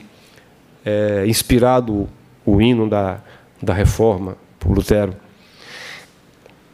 é, 0.85 1.25
inspirado 1.27 2.09
o 2.45 2.61
hino 2.61 2.89
da, 2.89 3.21
da 3.61 3.73
reforma 3.73 4.37
por 4.59 4.71
Lutero. 4.71 5.15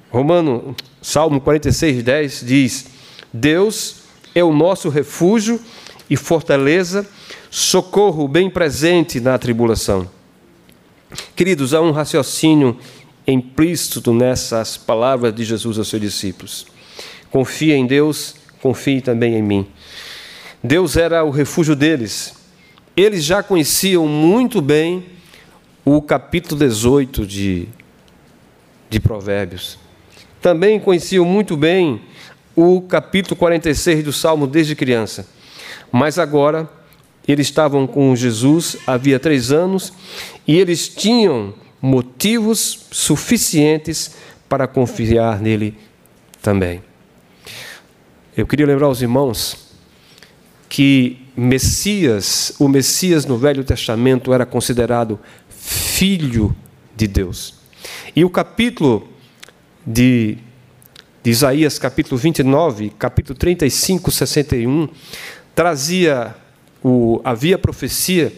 Romano, 0.09 0.75
Salmo 1.01 1.41
46, 1.41 2.03
10 2.03 2.43
diz: 2.45 2.85
Deus 3.33 4.03
é 4.33 4.43
o 4.43 4.53
nosso 4.53 4.89
refúgio 4.89 5.59
e 6.09 6.15
fortaleza, 6.15 7.07
socorro 7.49 8.27
bem 8.27 8.49
presente 8.49 9.19
na 9.19 9.37
tribulação. 9.37 10.09
Queridos, 11.35 11.73
há 11.73 11.81
um 11.81 11.91
raciocínio 11.91 12.77
implícito 13.25 14.13
nessas 14.13 14.77
palavras 14.77 15.33
de 15.33 15.43
Jesus 15.43 15.77
aos 15.77 15.87
seus 15.87 16.01
discípulos. 16.01 16.67
Confia 17.29 17.75
em 17.75 17.85
Deus, 17.85 18.35
confie 18.67 18.99
também 18.99 19.35
em 19.35 19.41
mim. 19.41 19.65
Deus 20.61 20.97
era 20.97 21.23
o 21.23 21.29
refúgio 21.29 21.73
deles. 21.73 22.33
Eles 22.97 23.23
já 23.23 23.41
conheciam 23.41 24.05
muito 24.05 24.61
bem 24.61 25.05
o 25.85 26.01
capítulo 26.01 26.59
18 26.59 27.25
de, 27.25 27.69
de 28.89 28.99
Provérbios. 28.99 29.79
Também 30.41 30.81
conheciam 30.81 31.23
muito 31.23 31.55
bem 31.55 32.01
o 32.53 32.81
capítulo 32.81 33.37
46 33.37 34.03
do 34.03 34.11
Salmo 34.11 34.45
desde 34.45 34.75
criança. 34.75 35.25
Mas 35.89 36.19
agora 36.19 36.69
eles 37.25 37.47
estavam 37.47 37.87
com 37.87 38.13
Jesus 38.17 38.75
havia 38.85 39.17
três 39.17 39.49
anos 39.49 39.93
e 40.45 40.57
eles 40.57 40.89
tinham 40.89 41.53
motivos 41.81 42.87
suficientes 42.91 44.11
para 44.49 44.67
confiar 44.67 45.39
nele 45.39 45.73
também. 46.41 46.86
Eu 48.37 48.45
queria 48.45 48.67
lembrar 48.67 48.85
aos 48.85 49.01
irmãos 49.01 49.57
que 50.69 51.25
Messias, 51.35 52.53
o 52.59 52.67
Messias 52.67 53.25
no 53.25 53.35
Velho 53.35 53.63
Testamento 53.63 54.31
era 54.31 54.45
considerado 54.45 55.19
filho 55.49 56.55
de 56.95 57.07
Deus. 57.07 57.55
E 58.15 58.23
o 58.23 58.29
capítulo 58.29 59.07
de, 59.83 60.37
de 61.23 61.31
Isaías, 61.31 61.79
capítulo 61.79 62.15
29, 62.15 62.91
capítulo 62.99 63.35
35, 63.35 64.11
61, 64.11 64.87
trazia, 65.55 66.35
o, 66.83 67.19
havia 67.23 67.57
profecia 67.57 68.31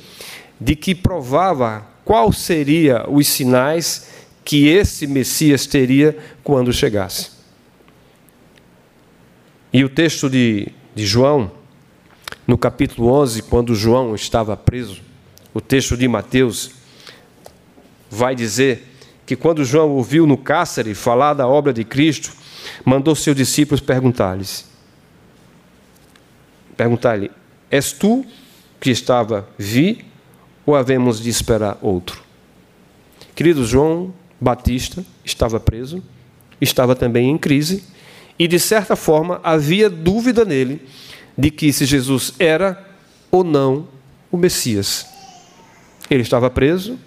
de 0.62 0.78
que 0.78 0.96
provava 0.96 1.86
qual 2.06 2.32
seria 2.32 3.06
os 3.10 3.28
sinais 3.28 4.08
que 4.46 4.70
esse 4.70 5.06
Messias 5.06 5.68
teria 5.68 6.18
quando 6.42 6.72
chegasse. 6.72 7.39
E 9.72 9.84
o 9.84 9.90
texto 9.90 10.30
de, 10.30 10.68
de 10.96 11.06
João, 11.06 11.52
no 12.48 12.58
capítulo 12.58 13.12
11, 13.12 13.44
quando 13.44 13.76
João 13.76 14.16
estava 14.16 14.58
preso, 14.58 15.02
o 15.54 15.62
texto 15.62 15.96
de 15.96 16.08
Mateus 16.08 16.72
vai 18.10 18.36
dizer 18.36 18.88
que 19.26 19.36
quando 19.36 19.64
João 19.64 19.92
ouviu 19.92 20.26
no 20.26 20.38
cárcere 20.38 20.96
falar 20.96 21.36
da 21.36 21.48
obra 21.48 21.72
de 21.72 21.84
Cristo, 21.84 22.32
mandou 22.84 23.14
seus 23.14 23.36
discípulos 23.36 23.80
perguntar-lhes: 23.80 24.68
perguntar-lhe: 26.76 27.30
És 27.70 27.92
tu 27.92 28.26
que 28.80 28.90
estava 28.90 29.48
vi 29.56 30.04
ou 30.66 30.76
havemos 30.76 31.22
de 31.22 31.30
esperar 31.30 31.78
outro? 31.80 32.24
Querido 33.36 33.64
João 33.64 34.12
Batista 34.42 35.06
estava 35.24 35.60
preso, 35.60 36.02
estava 36.60 36.96
também 36.96 37.30
em 37.30 37.38
crise 37.38 37.84
e 38.40 38.48
de 38.48 38.58
certa 38.58 38.96
forma 38.96 39.42
havia 39.44 39.90
dúvida 39.90 40.46
nele 40.46 40.82
de 41.38 41.52
que 41.52 41.74
se 41.74 41.86
Jesus 41.86 42.34
era 42.40 42.82
ou 43.30 43.44
não 43.44 43.88
o 44.32 44.38
Messias. 44.38 45.06
Ele 46.10 46.22
estava 46.22 46.50
preso, 46.50 46.98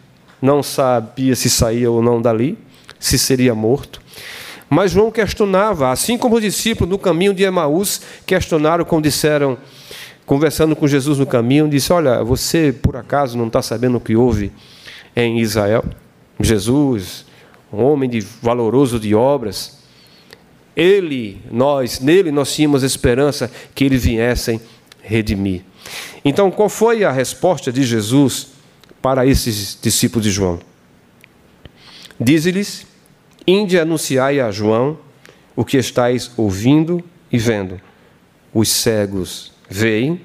não 0.40 0.62
sabia 0.62 1.34
se 1.34 1.48
saía 1.48 1.90
ou 1.90 2.02
não 2.02 2.20
dali, 2.20 2.58
se 3.00 3.18
seria 3.18 3.54
morto. 3.54 4.00
Mas 4.68 4.92
João 4.92 5.10
questionava, 5.10 5.90
assim 5.90 6.16
como 6.16 6.36
os 6.36 6.42
discípulos 6.42 6.90
no 6.90 6.98
caminho 6.98 7.34
de 7.34 7.42
Emaús 7.42 8.00
questionaram 8.24 8.84
quando 8.84 9.04
disseram, 9.04 9.58
conversando 10.24 10.74
com 10.74 10.88
Jesus 10.88 11.18
no 11.18 11.26
caminho, 11.26 11.68
disse: 11.68 11.92
Olha, 11.92 12.22
você 12.22 12.72
por 12.72 12.96
acaso 12.96 13.36
não 13.36 13.48
está 13.48 13.60
sabendo 13.60 13.98
o 13.98 14.00
que 14.00 14.16
houve 14.16 14.50
em 15.14 15.40
Israel? 15.40 15.84
Jesus, 16.40 17.26
um 17.72 17.82
homem 17.82 18.08
de, 18.08 18.20
valoroso 18.20 18.98
de 18.98 19.14
obras, 19.14 19.81
ele, 20.76 21.40
nós, 21.50 22.00
nele 22.00 22.30
nós 22.30 22.54
tínhamos 22.54 22.82
esperança 22.82 23.50
que 23.74 23.84
ele 23.84 23.96
viessem 23.96 24.60
redimir. 25.02 25.62
Então, 26.24 26.50
qual 26.50 26.68
foi 26.68 27.04
a 27.04 27.10
resposta 27.10 27.72
de 27.72 27.82
Jesus 27.82 28.48
para 29.00 29.26
esses 29.26 29.78
discípulos 29.80 30.24
de 30.24 30.30
João? 30.30 30.60
Diz-lhes: 32.18 32.86
Inde 33.46 33.78
anunciai 33.78 34.40
a 34.40 34.50
João 34.50 34.98
o 35.56 35.64
que 35.64 35.76
estáis 35.76 36.30
ouvindo 36.36 37.02
e 37.30 37.38
vendo. 37.38 37.80
Os 38.54 38.68
cegos 38.68 39.52
veem, 39.68 40.20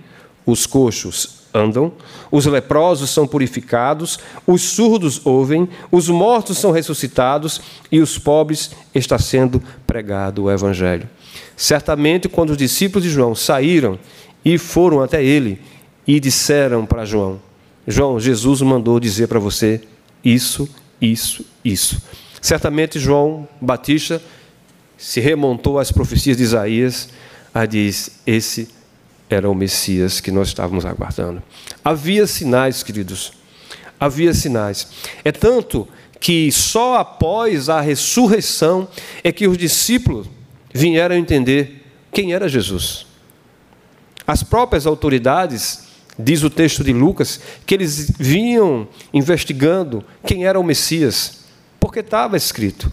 os 0.46 0.66
coxos 0.66 1.37
andam, 1.54 1.92
os 2.32 2.46
leprosos 2.46 3.10
são 3.10 3.27
purificados, 3.27 4.20
os 4.46 4.62
surdos 4.62 5.25
ouvem, 5.25 5.68
os 5.92 6.10
mortos 6.10 6.58
são 6.58 6.72
ressuscitados 6.72 7.62
e 7.92 8.00
os 8.00 8.18
pobres 8.18 8.72
está 8.94 9.18
sendo 9.18 9.62
pregado 9.86 10.44
o 10.44 10.51
evangelho. 10.51 11.10
Certamente 11.56 12.30
quando 12.30 12.51
os 12.51 12.58
discípulos 12.58 13.04
de 13.04 13.10
João 13.10 13.34
saíram 13.34 13.98
e 14.44 14.58
foram 14.58 15.01
até 15.01 15.24
ele 15.24 15.62
e 16.06 16.20
disseram 16.20 16.86
para 16.86 17.06
João: 17.06 17.39
João, 17.88 18.20
Jesus 18.20 18.62
mandou 18.62 19.00
dizer 19.00 19.27
para 19.27 19.39
você 19.39 19.82
isso, 20.24 20.70
isso, 21.01 21.46
isso. 21.63 22.01
Certamente 22.42 23.00
João 23.00 23.48
Batista 23.60 24.22
se 24.98 25.20
remontou 25.20 25.79
às 25.79 25.92
profecias 25.92 26.38
de 26.38 26.44
Isaías, 26.44 27.10
a 27.53 27.66
diz: 27.66 28.20
esse 28.25 28.70
era 29.29 29.50
o 29.50 29.55
Messias 29.55 30.20
que 30.20 30.31
nós 30.31 30.48
estávamos 30.50 30.85
aguardando. 30.85 31.42
Havia 31.83 32.25
sinais, 32.25 32.83
queridos, 32.83 33.33
havia 34.00 34.33
sinais. 34.33 34.87
É 35.24 35.31
tanto 35.31 35.87
que 36.20 36.51
só 36.51 36.96
após 36.96 37.70
a 37.70 37.81
ressurreição 37.81 38.87
é 39.24 39.31
que 39.31 39.48
os 39.48 39.57
discípulos 39.57 40.27
vieram 40.74 41.16
entender 41.16 41.85
quem 42.11 42.33
era 42.33 42.50
Jesus. 42.50 43.05
As 44.25 44.44
próprias 44.44 44.85
autoridades, 44.85 45.87
diz 46.18 46.44
o 46.44 46.50
texto 46.50 46.83
de 46.83 46.92
Lucas, 46.92 47.40
que 47.66 47.74
eles 47.74 48.11
vinham 48.18 48.87
investigando 49.13 50.03
quem 50.25 50.46
era 50.46 50.59
o 50.59 50.63
Messias, 50.63 51.46
porque 51.79 52.00
estava 52.00 52.35
escrito. 52.35 52.92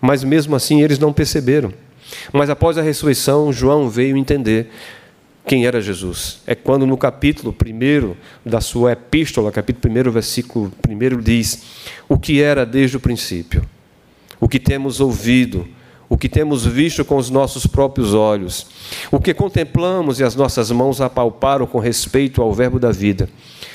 Mas 0.00 0.22
mesmo 0.22 0.54
assim 0.54 0.82
eles 0.82 0.98
não 0.98 1.12
perceberam. 1.12 1.72
Mas 2.32 2.50
após 2.50 2.78
a 2.78 2.82
ressurreição, 2.82 3.52
João 3.52 3.88
veio 3.88 4.16
entender 4.16 4.70
quem 5.46 5.64
era 5.64 5.80
Jesus. 5.80 6.40
É 6.44 6.56
quando 6.56 6.84
no 6.84 6.96
capítulo 6.96 7.54
1 7.54 8.16
da 8.44 8.60
sua 8.60 8.92
epístola, 8.92 9.52
capítulo 9.52 10.08
1, 10.08 10.10
versículo 10.10 10.72
1, 10.86 11.20
diz: 11.20 11.62
O 12.08 12.18
que 12.18 12.42
era 12.42 12.66
desde 12.66 12.96
o 12.96 13.00
princípio, 13.00 13.62
o 14.40 14.48
que 14.48 14.58
temos 14.58 15.00
ouvido, 15.00 15.66
o 16.08 16.18
que 16.18 16.28
temos 16.28 16.66
visto 16.66 17.04
com 17.04 17.16
os 17.16 17.30
nossos 17.30 17.64
próprios 17.64 18.12
olhos, 18.12 18.66
o 19.10 19.20
que 19.20 19.32
contemplamos 19.32 20.18
e 20.18 20.24
as 20.24 20.34
nossas 20.34 20.72
mãos 20.72 21.00
apalparam 21.00 21.64
com 21.64 21.78
respeito 21.78 22.42
ao 22.42 22.52
Verbo 22.52 22.80
da 22.80 22.90
vida, 22.90 23.28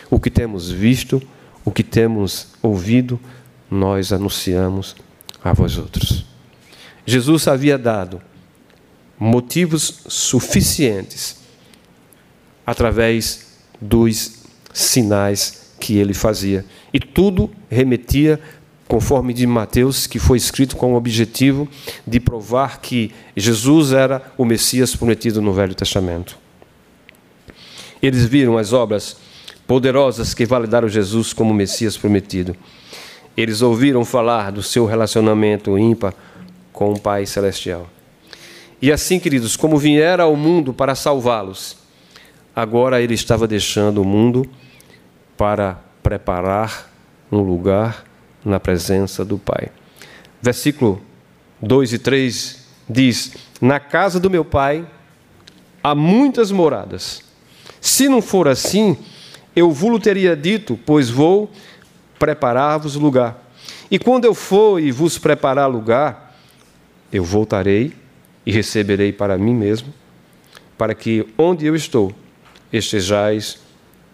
o 0.10 0.20
que 0.20 0.30
temos 0.30 0.70
visto, 0.70 1.22
o 1.64 1.72
que 1.72 1.84
temos 1.84 2.50
ouvido, 2.62 3.18
nós 3.70 4.12
anunciamos 4.12 4.98
a 5.42 5.54
vós 5.54 5.78
outros. 5.78 6.26
Jesus 7.06 7.48
havia 7.48 7.78
dado 7.78 8.22
motivos 9.18 10.04
suficientes 10.08 11.41
através 12.72 13.48
dos 13.82 14.44
sinais 14.74 15.74
que 15.78 15.98
ele 15.98 16.14
fazia. 16.14 16.64
E 16.94 17.02
tudo 17.02 17.52
remetia, 17.70 18.40
conforme 18.88 19.34
de 19.34 19.46
Mateus, 19.46 20.08
que 20.08 20.18
foi 20.18 20.38
escrito 20.38 20.78
com 20.78 20.94
o 20.94 20.96
objetivo 20.96 21.68
de 22.08 22.18
provar 22.18 22.80
que 22.80 23.12
Jesus 23.36 23.92
era 23.92 24.22
o 24.38 24.46
Messias 24.46 24.96
prometido 24.96 25.42
no 25.42 25.52
Velho 25.52 25.76
Testamento. 25.76 26.38
Eles 28.02 28.24
viram 28.26 28.58
as 28.58 28.72
obras 28.72 29.18
poderosas 29.68 30.34
que 30.34 30.46
validaram 30.46 30.88
Jesus 30.88 31.34
como 31.34 31.54
Messias 31.54 31.98
prometido. 31.98 32.56
Eles 33.36 33.62
ouviram 33.62 34.06
falar 34.06 34.50
do 34.50 34.64
seu 34.64 34.86
relacionamento 34.86 35.78
ímpar 35.78 36.14
com 36.72 36.94
o 36.94 37.00
Pai 37.00 37.26
Celestial. 37.26 37.90
E 38.82 38.94
assim, 38.94 39.20
queridos, 39.20 39.58
como 39.58 39.78
viera 39.78 40.24
ao 40.24 40.38
mundo 40.38 40.74
para 40.74 40.96
salvá-los, 40.96 41.81
Agora 42.56 43.02
ele 43.02 43.14
estava 43.14 43.48
deixando 43.48 44.02
o 44.02 44.06
mundo 44.06 44.46
para 45.38 45.80
preparar 46.04 46.92
um 47.32 47.40
lugar 47.40 48.04
na 48.44 48.60
presença 48.60 49.24
do 49.24 49.38
Pai. 49.38 49.70
Versículo 50.42 51.02
2 51.62 51.94
e 51.94 52.00
3 52.00 52.66
diz: 52.90 53.34
Na 53.62 53.80
casa 53.80 54.20
do 54.20 54.30
meu 54.30 54.44
Pai 54.44 54.86
há 55.84 55.96
muitas 55.96 56.52
moradas. 56.52 57.24
Se 57.80 58.10
não 58.10 58.22
for 58.22 58.48
assim, 58.48 58.98
eu 59.56 59.72
vos 59.72 60.02
teria 60.02 60.36
dito, 60.36 60.78
pois 60.86 61.10
vou 61.10 61.52
preparar-vos 62.20 62.96
lugar. 62.96 63.52
E 63.90 63.98
quando 63.98 64.26
eu 64.26 64.34
for 64.34 64.80
e 64.80 64.92
vos 64.92 65.18
preparar 65.18 65.70
lugar, 65.70 66.38
eu 67.12 67.24
voltarei 67.24 67.94
e 68.46 68.52
receberei 68.52 69.12
para 69.12 69.38
mim 69.38 69.54
mesmo, 69.54 69.94
para 70.78 70.96
que 70.96 71.28
onde 71.38 71.66
eu 71.66 71.76
estou, 71.76 72.14
estejais 72.72 73.60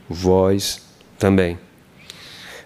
vós 0.10 0.82
também. 1.18 1.60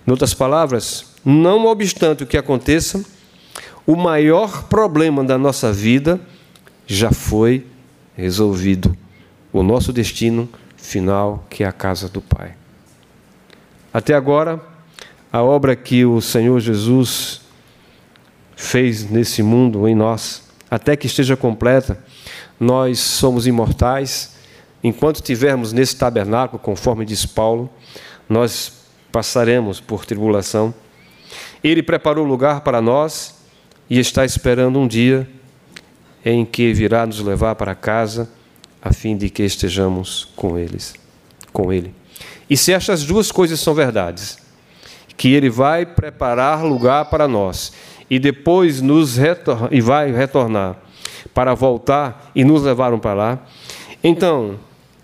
Em 0.05 0.11
outras 0.11 0.33
palavras, 0.33 1.05
não 1.23 1.65
obstante 1.65 2.23
o 2.23 2.27
que 2.27 2.37
aconteça, 2.37 3.03
o 3.85 3.95
maior 3.95 4.63
problema 4.63 5.23
da 5.23 5.37
nossa 5.37 5.71
vida 5.71 6.19
já 6.87 7.11
foi 7.11 7.65
resolvido. 8.15 8.95
O 9.53 9.63
nosso 9.63 9.91
destino 9.91 10.49
final, 10.77 11.45
que 11.49 11.63
é 11.63 11.67
a 11.67 11.71
casa 11.71 12.07
do 12.07 12.21
Pai. 12.21 12.53
Até 13.93 14.13
agora, 14.13 14.61
a 15.31 15.41
obra 15.41 15.75
que 15.75 16.05
o 16.05 16.21
Senhor 16.21 16.59
Jesus 16.59 17.41
fez 18.55 19.09
nesse 19.09 19.43
mundo, 19.43 19.87
em 19.87 19.95
nós, 19.95 20.43
até 20.69 20.95
que 20.95 21.07
esteja 21.07 21.35
completa, 21.35 22.01
nós 22.59 22.99
somos 22.99 23.47
imortais 23.47 24.35
Enquanto 24.83 25.17
estivermos 25.17 25.73
nesse 25.73 25.95
tabernáculo, 25.95 26.59
conforme 26.59 27.05
diz 27.05 27.25
Paulo, 27.25 27.69
nós 28.27 28.73
passaremos 29.11 29.79
por 29.79 30.05
tribulação. 30.05 30.73
Ele 31.63 31.83
preparou 31.83 32.25
lugar 32.25 32.61
para 32.61 32.81
nós 32.81 33.35
e 33.89 33.99
está 33.99 34.25
esperando 34.25 34.79
um 34.79 34.87
dia 34.87 35.29
em 36.23 36.45
que 36.45 36.73
virá 36.73 37.05
nos 37.05 37.19
levar 37.19 37.55
para 37.55 37.75
casa, 37.75 38.29
a 38.81 38.91
fim 38.91 39.15
de 39.15 39.29
que 39.29 39.43
estejamos 39.43 40.29
com 40.35 40.57
eles. 40.57 40.95
com 41.53 41.71
Ele. 41.71 41.93
E 42.49 42.57
se 42.57 42.73
estas 42.73 43.03
duas 43.03 43.31
coisas 43.31 43.59
são 43.59 43.73
verdades, 43.73 44.37
que 45.17 45.33
Ele 45.33 45.49
vai 45.49 45.85
preparar 45.85 46.63
lugar 46.63 47.05
para 47.05 47.27
nós 47.27 47.73
e 48.09 48.17
depois 48.17 48.81
nos 48.81 49.17
e 49.69 49.81
vai 49.81 50.11
retornar 50.11 50.77
para 51.33 51.53
voltar 51.53 52.31
e 52.33 52.43
nos 52.43 52.63
levaram 52.63 52.99
para 52.99 53.13
lá, 53.13 53.39
então, 54.03 54.57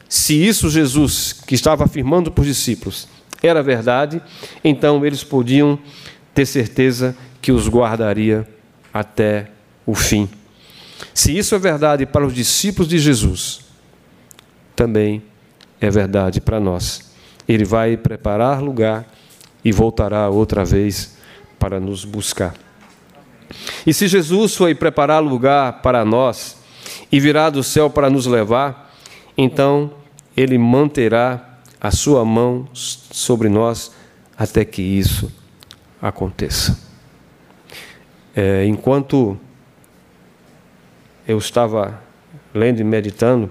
se 0.09 0.33
isso 0.33 0.69
Jesus, 0.69 1.33
que 1.33 1.55
estava 1.55 1.83
afirmando 1.83 2.31
para 2.31 2.41
os 2.41 2.47
discípulos, 2.47 3.07
era 3.41 3.61
verdade, 3.61 4.21
então 4.63 5.05
eles 5.05 5.23
podiam 5.23 5.77
ter 6.33 6.45
certeza 6.45 7.15
que 7.41 7.51
os 7.51 7.67
guardaria 7.67 8.47
até 8.93 9.49
o 9.85 9.93
fim. 9.93 10.29
Se 11.13 11.37
isso 11.37 11.53
é 11.55 11.59
verdade 11.59 12.05
para 12.05 12.25
os 12.25 12.33
discípulos 12.33 12.87
de 12.87 12.97
Jesus, 12.97 13.61
também 14.75 15.23
é 15.79 15.89
verdade 15.89 16.41
para 16.41 16.59
nós. 16.59 17.11
Ele 17.47 17.65
vai 17.65 17.95
preparar 17.97 18.61
lugar 18.61 19.05
e 19.63 19.71
voltará 19.71 20.29
outra 20.29 20.63
vez 20.63 21.17
para 21.59 21.79
nos 21.79 22.05
buscar. 22.05 22.53
E 23.85 23.93
se 23.93 24.07
Jesus 24.07 24.55
foi 24.55 24.75
preparar 24.75 25.23
lugar 25.23 25.81
para 25.81 26.03
nós 26.03 26.57
e 27.11 27.19
virá 27.19 27.49
do 27.49 27.63
céu 27.63 27.89
para 27.89 28.09
nos 28.09 28.25
levar, 28.25 28.93
então 29.37 29.91
ele 30.37 30.55
manterá 30.59 31.57
a 31.81 31.89
sua 31.89 32.23
mão 32.23 32.67
sobre 32.71 33.49
nós 33.49 33.91
até 34.37 34.63
que 34.63 34.83
isso 34.83 35.31
aconteça. 35.99 36.79
É, 38.35 38.63
enquanto 38.65 39.35
eu 41.27 41.39
estava 41.39 41.99
lendo 42.53 42.79
e 42.79 42.83
meditando, 42.83 43.49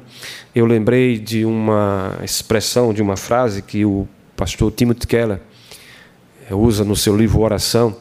eu 0.55 0.65
lembrei 0.65 1.19
de 1.19 1.45
uma 1.45 2.17
expressão, 2.23 2.95
de 2.95 3.03
uma 3.03 3.17
frase 3.17 3.63
que 3.63 3.85
o 3.85 4.07
pastor 4.37 4.71
Timothy 4.71 5.09
Keller 5.09 5.41
é, 6.49 6.55
usa 6.55 6.85
no 6.85 6.95
seu 6.95 7.17
livro 7.17 7.41
Oração. 7.41 7.97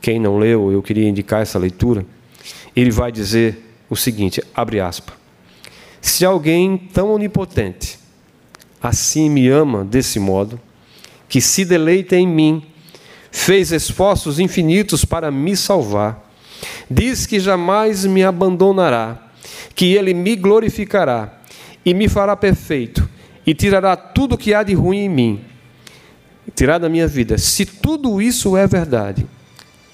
Quem 0.00 0.20
não 0.20 0.38
leu, 0.38 0.70
eu 0.70 0.80
queria 0.82 1.08
indicar 1.08 1.42
essa 1.42 1.58
leitura. 1.58 2.06
Ele 2.76 2.92
vai 2.92 3.10
dizer 3.10 3.74
o 3.90 3.96
seguinte: 3.96 4.40
abre 4.54 4.78
aspas. 4.78 5.16
Se 6.00 6.24
alguém 6.24 6.78
tão 6.78 7.12
onipotente 7.12 7.98
assim 8.82 9.28
me 9.28 9.48
ama 9.48 9.84
desse 9.84 10.18
modo, 10.18 10.60
que 11.28 11.40
se 11.40 11.64
deleita 11.64 12.16
em 12.16 12.26
mim, 12.26 12.62
fez 13.30 13.72
esforços 13.72 14.38
infinitos 14.38 15.04
para 15.04 15.30
me 15.30 15.56
salvar, 15.56 16.28
diz 16.90 17.26
que 17.26 17.38
jamais 17.38 18.04
me 18.04 18.24
abandonará, 18.24 19.30
que 19.74 19.94
ele 19.94 20.12
me 20.12 20.34
glorificará 20.36 21.40
e 21.84 21.94
me 21.94 22.08
fará 22.08 22.36
perfeito 22.36 23.08
e 23.46 23.54
tirará 23.54 23.96
tudo 23.96 24.36
que 24.36 24.52
há 24.52 24.62
de 24.62 24.74
ruim 24.74 24.98
em 24.98 25.08
mim, 25.08 25.40
tirar 26.54 26.78
da 26.78 26.88
minha 26.88 27.06
vida. 27.06 27.38
Se 27.38 27.64
tudo 27.64 28.20
isso 28.20 28.56
é 28.56 28.66
verdade, 28.66 29.26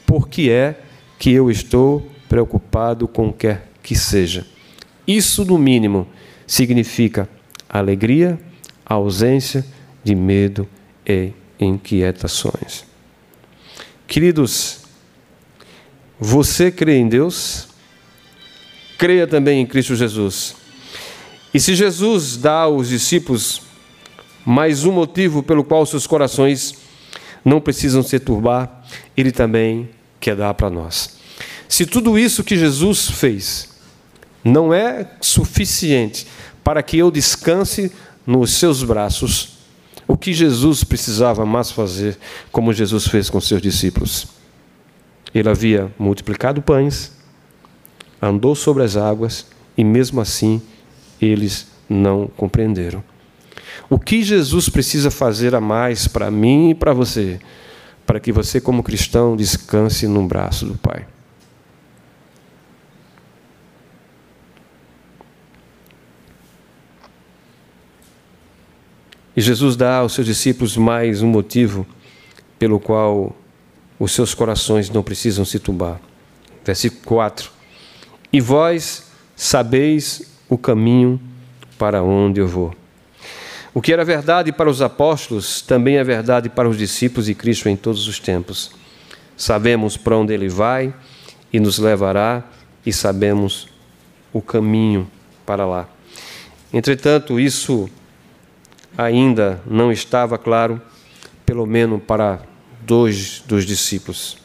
por 0.06 0.28
que 0.28 0.50
é 0.50 0.80
que 1.18 1.30
eu 1.32 1.50
estou 1.50 2.10
preocupado 2.28 3.06
com 3.06 3.28
o 3.28 3.32
que 3.32 3.48
quer 3.48 3.68
que 3.82 3.94
seja? 3.94 4.46
Isso, 5.06 5.44
no 5.44 5.56
mínimo, 5.56 6.08
significa 6.46 7.28
alegria, 7.68 8.38
ausência 8.94 9.64
de 10.02 10.14
medo 10.14 10.68
e 11.06 11.32
inquietações. 11.58 12.84
Queridos, 14.06 14.80
você 16.18 16.70
crê 16.70 16.96
em 16.96 17.08
Deus? 17.08 17.68
Creia 18.96 19.26
também 19.26 19.60
em 19.60 19.66
Cristo 19.66 19.96
Jesus. 19.96 20.54
E 21.52 21.60
se 21.60 21.74
Jesus 21.74 22.36
dá 22.36 22.60
aos 22.60 22.88
discípulos 22.88 23.62
mais 24.44 24.84
um 24.84 24.92
motivo 24.92 25.42
pelo 25.42 25.64
qual 25.64 25.84
seus 25.84 26.06
corações 26.06 26.74
não 27.44 27.60
precisam 27.60 28.02
se 28.02 28.18
turbar, 28.20 28.84
Ele 29.16 29.32
também 29.32 29.88
quer 30.20 30.36
dar 30.36 30.54
para 30.54 30.70
nós. 30.70 31.16
Se 31.68 31.84
tudo 31.84 32.18
isso 32.18 32.44
que 32.44 32.56
Jesus 32.56 33.10
fez 33.10 33.68
não 34.44 34.72
é 34.72 35.10
suficiente 35.20 36.26
para 36.62 36.82
que 36.82 36.96
eu 36.96 37.10
descanse 37.10 37.92
nos 38.26 38.52
seus 38.54 38.82
braços, 38.82 39.56
o 40.08 40.16
que 40.16 40.32
Jesus 40.32 40.84
precisava 40.84 41.46
mais 41.46 41.70
fazer, 41.70 42.18
como 42.50 42.72
Jesus 42.72 43.06
fez 43.06 43.30
com 43.30 43.40
seus 43.40 43.62
discípulos? 43.62 44.28
Ele 45.34 45.48
havia 45.48 45.92
multiplicado 45.98 46.62
pães, 46.62 47.12
andou 48.20 48.54
sobre 48.54 48.82
as 48.82 48.96
águas 48.96 49.46
e 49.76 49.84
mesmo 49.84 50.20
assim 50.20 50.62
eles 51.20 51.68
não 51.88 52.26
compreenderam. 52.36 53.02
O 53.88 53.98
que 53.98 54.22
Jesus 54.22 54.68
precisa 54.68 55.10
fazer 55.10 55.54
a 55.54 55.60
mais 55.60 56.08
para 56.08 56.30
mim 56.30 56.70
e 56.70 56.74
para 56.74 56.92
você, 56.92 57.38
para 58.04 58.18
que 58.18 58.32
você, 58.32 58.60
como 58.60 58.82
cristão, 58.82 59.36
descanse 59.36 60.06
no 60.08 60.26
braço 60.26 60.66
do 60.66 60.74
Pai? 60.76 61.06
E 69.36 69.40
Jesus 69.42 69.76
dá 69.76 69.98
aos 69.98 70.14
seus 70.14 70.26
discípulos 70.26 70.78
mais 70.78 71.20
um 71.20 71.28
motivo 71.28 71.86
pelo 72.58 72.80
qual 72.80 73.36
os 73.98 74.12
seus 74.12 74.32
corações 74.32 74.88
não 74.88 75.02
precisam 75.02 75.44
se 75.44 75.58
turbar. 75.58 76.00
Versículo 76.64 77.02
4: 77.04 77.50
E 78.32 78.40
vós 78.40 79.10
sabeis 79.36 80.32
o 80.48 80.56
caminho 80.56 81.20
para 81.78 82.02
onde 82.02 82.40
eu 82.40 82.48
vou. 82.48 82.74
O 83.74 83.82
que 83.82 83.92
era 83.92 84.06
verdade 84.06 84.52
para 84.52 84.70
os 84.70 84.80
apóstolos 84.80 85.60
também 85.60 85.98
é 85.98 86.04
verdade 86.04 86.48
para 86.48 86.66
os 86.66 86.78
discípulos 86.78 87.26
de 87.26 87.34
Cristo 87.34 87.68
em 87.68 87.76
todos 87.76 88.08
os 88.08 88.18
tempos. 88.18 88.70
Sabemos 89.36 89.98
para 89.98 90.16
onde 90.16 90.32
ele 90.32 90.48
vai 90.48 90.94
e 91.52 91.60
nos 91.60 91.78
levará, 91.78 92.42
e 92.86 92.92
sabemos 92.92 93.68
o 94.32 94.40
caminho 94.40 95.06
para 95.44 95.66
lá. 95.66 95.86
Entretanto, 96.72 97.38
isso 97.38 97.90
ainda 98.96 99.60
não 99.66 99.92
estava 99.92 100.38
claro, 100.38 100.80
pelo 101.44 101.66
menos 101.66 102.02
para 102.02 102.40
dois 102.82 103.42
dos 103.46 103.64
discípulos. 103.64 104.38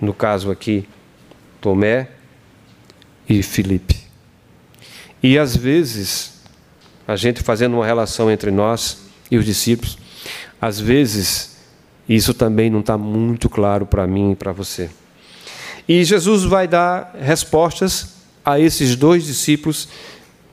No 0.00 0.14
caso 0.14 0.50
aqui, 0.50 0.88
Tomé 1.60 2.08
e 3.28 3.42
Filipe. 3.42 3.96
E 5.22 5.36
às 5.36 5.56
vezes, 5.56 6.40
a 7.06 7.16
gente 7.16 7.42
fazendo 7.42 7.74
uma 7.74 7.86
relação 7.86 8.30
entre 8.30 8.50
nós 8.50 9.02
e 9.30 9.36
os 9.36 9.44
discípulos, 9.44 9.98
às 10.60 10.78
vezes 10.78 11.58
isso 12.08 12.32
também 12.32 12.70
não 12.70 12.80
está 12.80 12.96
muito 12.96 13.48
claro 13.48 13.84
para 13.84 14.06
mim 14.06 14.32
e 14.32 14.36
para 14.36 14.52
você. 14.52 14.88
E 15.88 16.04
Jesus 16.04 16.44
vai 16.44 16.68
dar 16.68 17.14
respostas 17.20 18.14
a 18.44 18.58
esses 18.58 18.94
dois 18.94 19.24
discípulos, 19.24 19.88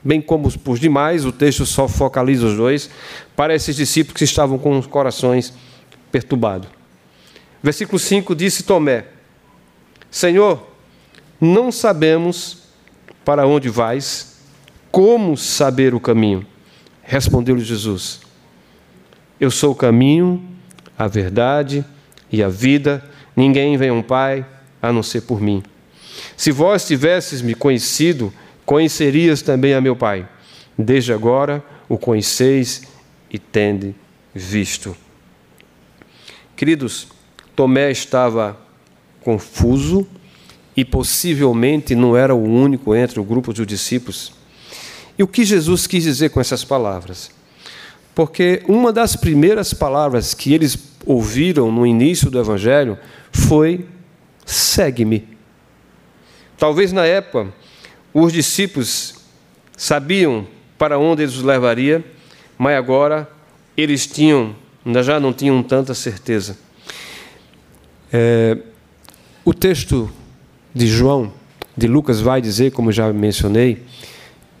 bem 0.06 0.20
como 0.20 0.46
os 0.46 0.80
demais, 0.80 1.24
o 1.24 1.32
texto 1.32 1.66
só 1.66 1.88
focaliza 1.88 2.46
os 2.46 2.56
dois, 2.56 2.88
para 3.34 3.54
esses 3.54 3.74
discípulos 3.74 4.16
que 4.16 4.24
estavam 4.24 4.58
com 4.58 4.78
os 4.78 4.86
corações 4.86 5.52
perturbados. 6.12 6.68
Versículo 7.62 7.98
5 7.98 8.34
disse 8.34 8.62
Tomé: 8.62 9.06
Senhor, 10.10 10.64
não 11.40 11.72
sabemos 11.72 12.62
para 13.24 13.46
onde 13.46 13.68
vais 13.68 14.36
como 14.92 15.36
saber 15.36 15.94
o 15.94 16.00
caminho? 16.00 16.46
Respondeu-lhe 17.02 17.64
Jesus: 17.64 18.20
Eu 19.40 19.50
sou 19.50 19.72
o 19.72 19.76
caminho, 19.76 20.42
a 20.96 21.08
verdade 21.08 21.84
e 22.30 22.42
a 22.42 22.48
vida. 22.48 23.04
Ninguém 23.34 23.76
vem 23.76 23.90
a 23.90 23.92
um 23.92 24.02
Pai 24.02 24.46
a 24.80 24.92
não 24.92 25.02
ser 25.02 25.22
por 25.22 25.40
mim. 25.40 25.62
Se 26.36 26.50
vós 26.50 26.86
tivesses 26.86 27.42
me 27.42 27.54
conhecido, 27.54 28.32
conhecerias 28.66 29.40
também 29.40 29.72
a 29.72 29.80
meu 29.80 29.96
Pai. 29.96 30.28
Desde 30.76 31.12
agora 31.12 31.64
o 31.88 31.96
conheceis 31.96 32.82
e 33.30 33.38
tende 33.38 33.94
visto. 34.34 34.94
Queridos, 36.56 37.08
Tomé 37.54 37.90
estava 37.90 38.58
confuso 39.22 40.06
e 40.76 40.84
possivelmente 40.84 41.94
não 41.94 42.16
era 42.16 42.34
o 42.34 42.42
único 42.42 42.94
entre 42.94 43.18
o 43.18 43.24
grupo 43.24 43.52
dos 43.52 43.66
discípulos. 43.66 44.32
E 45.18 45.22
o 45.22 45.26
que 45.26 45.44
Jesus 45.44 45.86
quis 45.86 46.02
dizer 46.02 46.30
com 46.30 46.40
essas 46.40 46.62
palavras? 46.62 47.30
Porque 48.14 48.62
uma 48.68 48.92
das 48.92 49.16
primeiras 49.16 49.72
palavras 49.72 50.34
que 50.34 50.52
eles 50.52 50.76
ouviram 51.06 51.70
no 51.70 51.86
início 51.86 52.30
do 52.30 52.38
Evangelho 52.38 52.98
foi: 53.30 53.86
segue-me. 54.44 55.26
Talvez 56.58 56.92
na 56.92 57.04
época 57.04 57.52
os 58.12 58.32
discípulos 58.32 59.14
sabiam 59.76 60.46
para 60.78 60.98
onde 60.98 61.22
eles 61.22 61.36
os 61.36 61.42
levaria, 61.42 62.04
mas 62.58 62.76
agora 62.76 63.28
eles 63.76 64.06
tinham, 64.06 64.54
já 65.02 65.20
não 65.20 65.32
tinham 65.32 65.62
tanta 65.62 65.94
certeza. 65.94 66.56
É, 68.12 68.56
o 69.44 69.52
texto 69.52 70.10
de 70.74 70.86
João, 70.86 71.32
de 71.76 71.86
Lucas, 71.86 72.20
vai 72.20 72.40
dizer, 72.40 72.72
como 72.72 72.90
já 72.90 73.12
mencionei, 73.12 73.82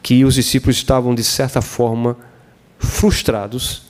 que 0.02 0.24
os 0.24 0.34
discípulos 0.34 0.76
estavam, 0.76 1.14
de 1.14 1.24
certa 1.24 1.60
forma, 1.60 2.16
frustrados, 2.78 3.82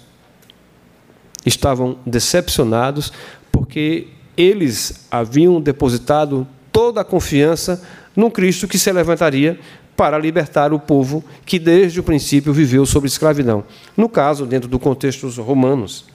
estavam 1.45 1.99
decepcionados, 2.07 3.13
porque 3.53 4.09
eles 4.37 5.07
haviam 5.11 5.61
depositado 5.61 6.47
toda 6.73 7.01
a 7.01 7.05
confiança 7.05 7.83
num 8.17 8.31
Cristo 8.31 8.67
que 8.67 8.79
se 8.79 8.91
levantaria 8.91 9.61
para 9.97 10.19
libertar 10.19 10.73
o 10.73 10.79
povo 10.79 11.25
que 11.45 11.59
desde 11.59 12.01
o 12.01 12.03
princípio 12.03 12.53
viveu 12.53 12.85
sob 12.85 13.07
escravidão. 13.07 13.65
No 13.97 14.09
caso, 14.09 14.47
dentro 14.47 14.69
do 14.69 14.79
contexto 14.79 15.29
romanos. 15.43 16.07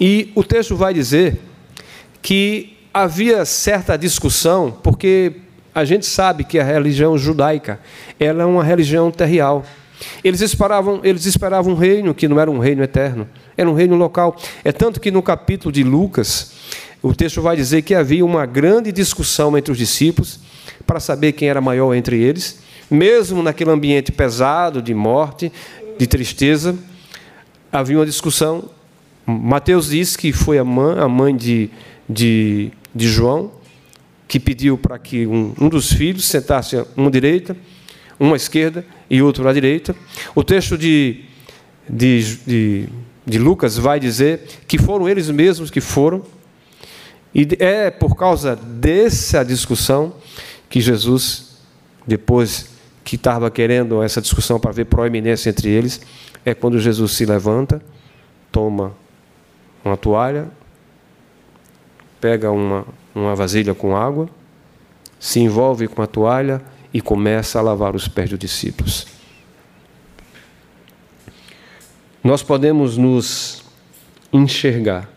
E 0.00 0.30
o 0.34 0.44
texto 0.44 0.76
vai 0.76 0.94
dizer 0.94 1.40
que 2.22 2.76
havia 2.92 3.44
certa 3.44 3.96
discussão, 3.96 4.70
porque 4.82 5.36
a 5.74 5.84
gente 5.84 6.06
sabe 6.06 6.44
que 6.44 6.58
a 6.58 6.64
religião 6.64 7.16
judaica 7.18 7.80
ela 8.18 8.42
é 8.42 8.46
uma 8.46 8.62
religião 8.62 9.10
terrial. 9.10 9.64
Eles 10.22 10.40
esperavam, 10.40 11.00
eles 11.02 11.24
esperavam 11.24 11.72
um 11.72 11.76
reino 11.76 12.14
que 12.14 12.28
não 12.28 12.38
era 12.38 12.50
um 12.50 12.58
reino 12.58 12.82
eterno, 12.82 13.28
era 13.58 13.68
um 13.68 13.74
reino 13.74 13.96
local. 13.96 14.36
É 14.64 14.70
tanto 14.70 15.00
que 15.00 15.10
no 15.10 15.20
capítulo 15.20 15.72
de 15.72 15.82
Lucas, 15.82 16.52
o 17.02 17.12
texto 17.12 17.42
vai 17.42 17.56
dizer 17.56 17.82
que 17.82 17.94
havia 17.94 18.24
uma 18.24 18.46
grande 18.46 18.92
discussão 18.92 19.58
entre 19.58 19.72
os 19.72 19.76
discípulos 19.76 20.38
para 20.86 21.00
saber 21.00 21.32
quem 21.32 21.48
era 21.48 21.60
maior 21.60 21.92
entre 21.92 22.18
eles, 22.18 22.60
mesmo 22.90 23.42
naquele 23.42 23.70
ambiente 23.70 24.12
pesado 24.12 24.80
de 24.80 24.94
morte, 24.94 25.52
de 25.98 26.06
tristeza, 26.06 26.78
havia 27.70 27.98
uma 27.98 28.06
discussão. 28.06 28.70
Mateus 29.26 29.90
diz 29.90 30.16
que 30.16 30.32
foi 30.32 30.56
a 30.56 30.64
mãe, 30.64 30.98
a 30.98 31.08
mãe 31.08 31.36
de, 31.36 31.68
de, 32.08 32.70
de 32.94 33.08
João 33.08 33.58
que 34.28 34.38
pediu 34.38 34.76
para 34.76 34.98
que 34.98 35.26
um, 35.26 35.54
um 35.58 35.68
dos 35.70 35.90
filhos 35.90 36.26
sentasse 36.26 36.76
uma 36.94 37.10
direita, 37.10 37.56
uma 38.20 38.36
esquerda 38.36 38.84
e 39.08 39.22
outro 39.22 39.48
à 39.48 39.52
direita. 39.52 39.96
O 40.34 40.44
texto 40.44 40.76
de, 40.76 41.24
de, 41.88 42.36
de, 42.46 42.88
de 43.28 43.38
Lucas 43.38 43.76
vai 43.76 44.00
dizer 44.00 44.40
que 44.66 44.78
foram 44.78 45.08
eles 45.08 45.28
mesmos 45.28 45.70
que 45.70 45.80
foram 45.80 46.22
e 47.34 47.46
é 47.58 47.90
por 47.90 48.16
causa 48.16 48.56
dessa 48.56 49.44
discussão 49.44 50.14
que 50.68 50.80
Jesus, 50.80 51.58
depois 52.06 52.70
que 53.04 53.16
estava 53.16 53.50
querendo 53.50 54.02
essa 54.02 54.20
discussão 54.20 54.58
para 54.58 54.72
ver 54.72 54.86
proeminência 54.86 55.50
entre 55.50 55.68
eles, 55.68 56.00
é 56.44 56.54
quando 56.54 56.78
Jesus 56.78 57.12
se 57.12 57.26
levanta, 57.26 57.82
toma 58.50 58.94
uma 59.84 59.96
toalha, 59.96 60.48
pega 62.20 62.50
uma, 62.50 62.86
uma 63.14 63.34
vasilha 63.34 63.74
com 63.74 63.94
água, 63.94 64.28
se 65.20 65.40
envolve 65.40 65.86
com 65.86 66.02
a 66.02 66.06
toalha 66.06 66.62
e 66.92 67.00
começa 67.00 67.58
a 67.58 67.62
lavar 67.62 67.94
os 67.94 68.08
pés 68.08 68.30
dos 68.30 68.38
discípulos. 68.38 69.17
Nós 72.22 72.42
podemos 72.42 72.96
nos 72.96 73.62
enxergar 74.32 75.08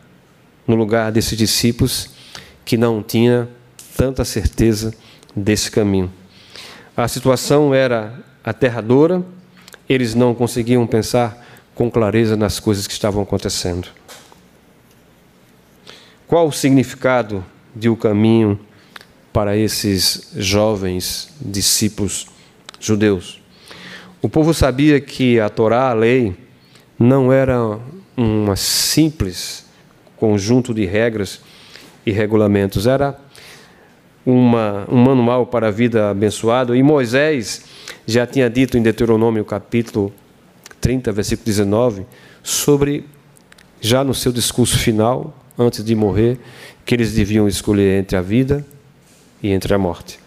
no 0.68 0.76
lugar 0.76 1.12
desses 1.12 1.38
discípulos 1.38 2.10
que 2.64 2.78
não 2.78 3.02
tinha 3.02 3.50
tanta 3.98 4.24
certeza 4.24 4.94
desse 5.36 5.70
caminho. 5.72 6.12
A 6.96 7.08
situação 7.08 7.74
era 7.74 8.24
aterradora, 8.44 9.24
eles 9.90 10.14
não 10.14 10.36
conseguiam 10.36 10.86
pensar 10.86 11.46
com 11.74 11.90
clareza 11.90 12.38
nas 12.38 12.60
coisas 12.60 12.86
que 12.86 12.94
estavam 12.94 13.24
acontecendo. 13.24 13.88
Qual 16.28 16.48
o 16.48 16.52
significado 16.52 17.44
de 17.76 17.90
o 17.90 17.94
um 17.94 17.96
caminho 17.96 18.60
para 19.34 19.58
esses 19.58 20.32
jovens 20.36 21.34
discípulos 21.42 22.28
judeus? 22.80 23.42
O 24.22 24.30
povo 24.30 24.54
sabia 24.54 25.02
que 25.02 25.40
a 25.40 25.50
Torá, 25.50 25.90
a 25.90 25.94
lei, 25.94 26.36
não 27.02 27.34
era 27.34 27.80
uma 28.16 28.56
simples 28.56 29.66
conjunto 30.18 30.74
de 30.74 30.86
regras 30.86 31.42
e 32.06 32.12
regulamentos. 32.12 32.86
Era 32.86 33.20
uma, 34.24 34.86
um 34.88 34.98
manual 34.98 35.48
para 35.48 35.70
a 35.70 35.72
vida 35.72 36.12
abençoada. 36.12 36.78
E 36.78 36.84
Moisés 36.84 37.66
já 38.06 38.28
tinha 38.28 38.50
dito 38.50 38.78
em 38.78 38.84
Deuteronômio 38.84 39.44
capítulo 39.44 40.14
30, 40.80 41.12
versículo 41.12 41.46
19, 41.46 42.06
sobre, 42.44 43.06
já 43.80 44.04
no 44.04 44.14
seu 44.14 44.32
discurso 44.32 44.78
final, 44.78 45.36
antes 45.58 45.84
de 45.84 45.96
morrer, 45.96 46.40
que 46.86 46.94
eles 46.94 47.14
deviam 47.14 47.48
escolher 47.48 48.00
entre 48.00 48.16
a 48.16 48.22
vida 48.22 48.66
e 49.42 49.50
entre 49.50 49.74
a 49.74 49.78
morte. 49.78 50.20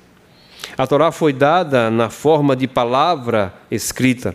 A 0.76 0.86
Torá 0.88 1.12
foi 1.12 1.32
dada 1.32 1.88
na 1.88 2.10
forma 2.10 2.56
de 2.56 2.66
palavra 2.66 3.54
escrita, 3.70 4.34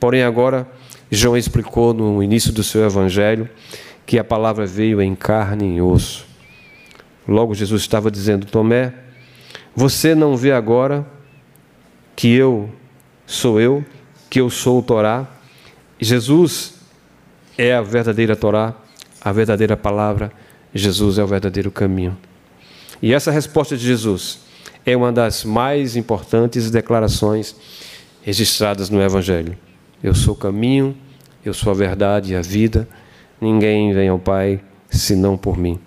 porém 0.00 0.22
agora 0.22 0.66
João 1.10 1.36
explicou 1.36 1.94
no 1.94 2.22
início 2.22 2.52
do 2.52 2.62
seu 2.62 2.84
evangelho 2.84 3.48
que 4.04 4.18
a 4.18 4.24
palavra 4.24 4.66
veio 4.66 5.00
em 5.00 5.14
carne 5.14 5.76
e 5.76 5.80
osso. 5.80 6.26
Logo 7.26 7.54
Jesus 7.54 7.82
estava 7.82 8.10
dizendo: 8.10 8.46
Tomé, 8.46 8.94
você 9.74 10.14
não 10.14 10.36
vê 10.36 10.52
agora 10.52 11.06
que 12.16 12.34
eu 12.34 12.70
sou 13.26 13.60
eu, 13.60 13.84
que 14.28 14.40
eu 14.40 14.50
sou 14.50 14.78
o 14.78 14.82
Torá? 14.82 15.26
Jesus 16.00 16.74
é 17.56 17.74
a 17.74 17.82
verdadeira 17.82 18.36
Torá, 18.36 18.74
a 19.20 19.32
verdadeira 19.32 19.76
palavra. 19.76 20.32
Jesus 20.74 21.18
é 21.18 21.24
o 21.24 21.26
verdadeiro 21.26 21.70
caminho. 21.70 22.16
E 23.00 23.14
essa 23.14 23.30
resposta 23.30 23.76
de 23.76 23.86
Jesus 23.86 24.40
é 24.84 24.96
uma 24.96 25.12
das 25.12 25.44
mais 25.44 25.96
importantes 25.96 26.70
declarações 26.70 27.54
registradas 28.22 28.90
no 28.90 29.00
Evangelho. 29.00 29.56
Eu 30.02 30.14
sou 30.14 30.34
o 30.34 30.36
caminho, 30.36 30.96
eu 31.44 31.52
sou 31.52 31.72
a 31.72 31.74
verdade 31.74 32.32
e 32.32 32.36
a 32.36 32.42
vida. 32.42 32.88
Ninguém 33.40 33.92
vem 33.92 34.08
ao 34.08 34.18
Pai 34.18 34.60
senão 34.90 35.36
por 35.36 35.58
mim. 35.58 35.78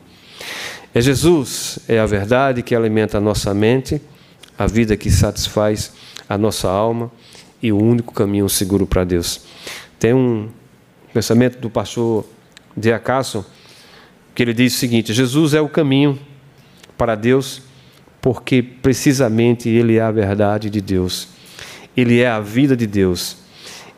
É 0.93 1.00
Jesus, 1.00 1.80
é 1.88 2.00
a 2.00 2.06
verdade 2.06 2.62
que 2.62 2.76
alimenta 2.76 3.17
a 3.17 3.21
nossa 3.21 3.54
mente, 3.54 4.02
a 4.58 4.67
vida 4.67 4.97
que 4.97 5.10
satisfaz 5.10 5.93
a 6.28 6.38
nossa 6.38 6.69
alma 6.69 7.12
e 7.62 7.71
o 7.71 7.82
único 7.82 8.13
caminho 8.13 8.50
seguro 8.50 8.86
para 8.86 9.04
Deus. 9.04 9.41
Tem 9.97 10.13
um 10.13 10.50
pensamento 11.13 11.60
do 11.60 11.69
pastor 11.69 12.26
de 12.76 12.91
Acaso 12.91 13.45
que 14.34 14.43
ele 14.43 14.54
diz 14.54 14.76
o 14.76 14.78
seguinte: 14.78 15.13
Jesus 15.13 15.54
é 15.54 15.62
o 15.62 15.69
caminho 15.69 16.19
para 16.97 17.15
Deus, 17.15 17.62
porque 18.21 18.62
precisamente 18.62 19.67
Ele 19.69 19.97
é 19.97 20.02
a 20.02 20.12
verdade 20.12 20.69
de 20.69 20.80
Deus, 20.80 21.28
Ele 21.95 22.19
é 22.19 22.30
a 22.30 22.39
vida 22.39 22.76
de 22.76 22.86
Deus. 22.86 23.38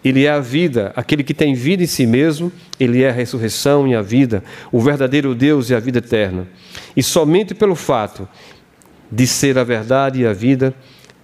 Ele 0.04 0.26
é 0.26 0.32
a 0.32 0.40
vida, 0.40 0.92
aquele 0.96 1.24
que 1.24 1.34
tem 1.34 1.54
vida 1.54 1.82
em 1.82 1.88
si 1.88 2.06
mesmo, 2.06 2.52
ele 2.80 3.04
é 3.04 3.10
a 3.10 3.14
ressurreição 3.14 3.88
e 3.88 3.96
a 3.96 4.02
vida, 4.02 4.44
o 4.72 4.80
verdadeiro 4.80 5.34
Deus 5.34 5.70
e 5.70 5.76
a 5.76 5.80
vida 5.80 6.00
eterna. 6.00 6.48
E 6.96 7.02
somente 7.02 7.56
pelo 7.56 7.76
fato 7.76 8.28
de 9.10 9.26
ser 9.26 9.58
a 9.58 9.64
verdade 9.64 10.22
e 10.22 10.28
a 10.28 10.34
vida 10.34 10.74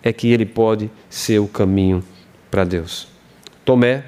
é 0.01 0.13
que 0.13 0.31
ele 0.31 0.45
pode 0.45 0.89
ser 1.09 1.39
o 1.39 1.47
caminho 1.47 2.01
para 2.49 2.63
Deus. 2.63 3.07
Tomé 3.65 4.05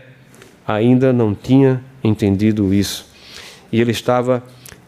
ainda 0.65 1.11
não 1.11 1.35
tinha 1.35 1.83
entendido 2.01 2.73
isso 2.73 3.07
e 3.71 3.81
ele 3.81 3.91
estava 3.91 4.41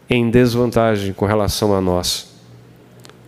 em 0.08 0.30
desvantagem 0.30 1.12
com 1.12 1.26
relação 1.26 1.74
a 1.74 1.80
nós, 1.80 2.34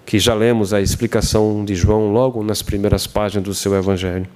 que 0.05 0.19
já 0.19 0.35
lemos 0.35 0.73
a 0.73 0.81
explicação 0.81 1.65
de 1.65 1.75
João 1.75 2.13
logo 2.13 2.43
nas 2.43 2.63
primeiras 2.63 3.07
páginas 3.07 3.45
do 3.45 3.55
seu 3.55 3.75
Evangelho 3.75 4.27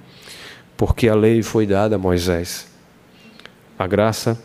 porque 0.81 1.07
a 1.07 1.13
lei 1.13 1.43
foi 1.43 1.67
dada 1.67 1.95
a 1.95 1.99
Moisés. 1.99 2.65
A 3.77 3.85
graça 3.85 4.41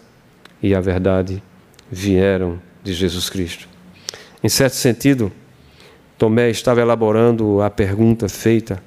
e 0.62 0.74
a 0.74 0.80
verdade 0.82 1.42
vieram 1.90 2.60
de 2.84 2.92
Jesus 2.92 3.30
Cristo. 3.30 3.66
Em 4.44 4.48
certo 4.50 4.74
sentido, 4.74 5.32
Tomé 6.18 6.50
estava 6.50 6.82
elaborando 6.82 7.62
a 7.62 7.70
pergunta 7.70 8.28
feita 8.28 8.82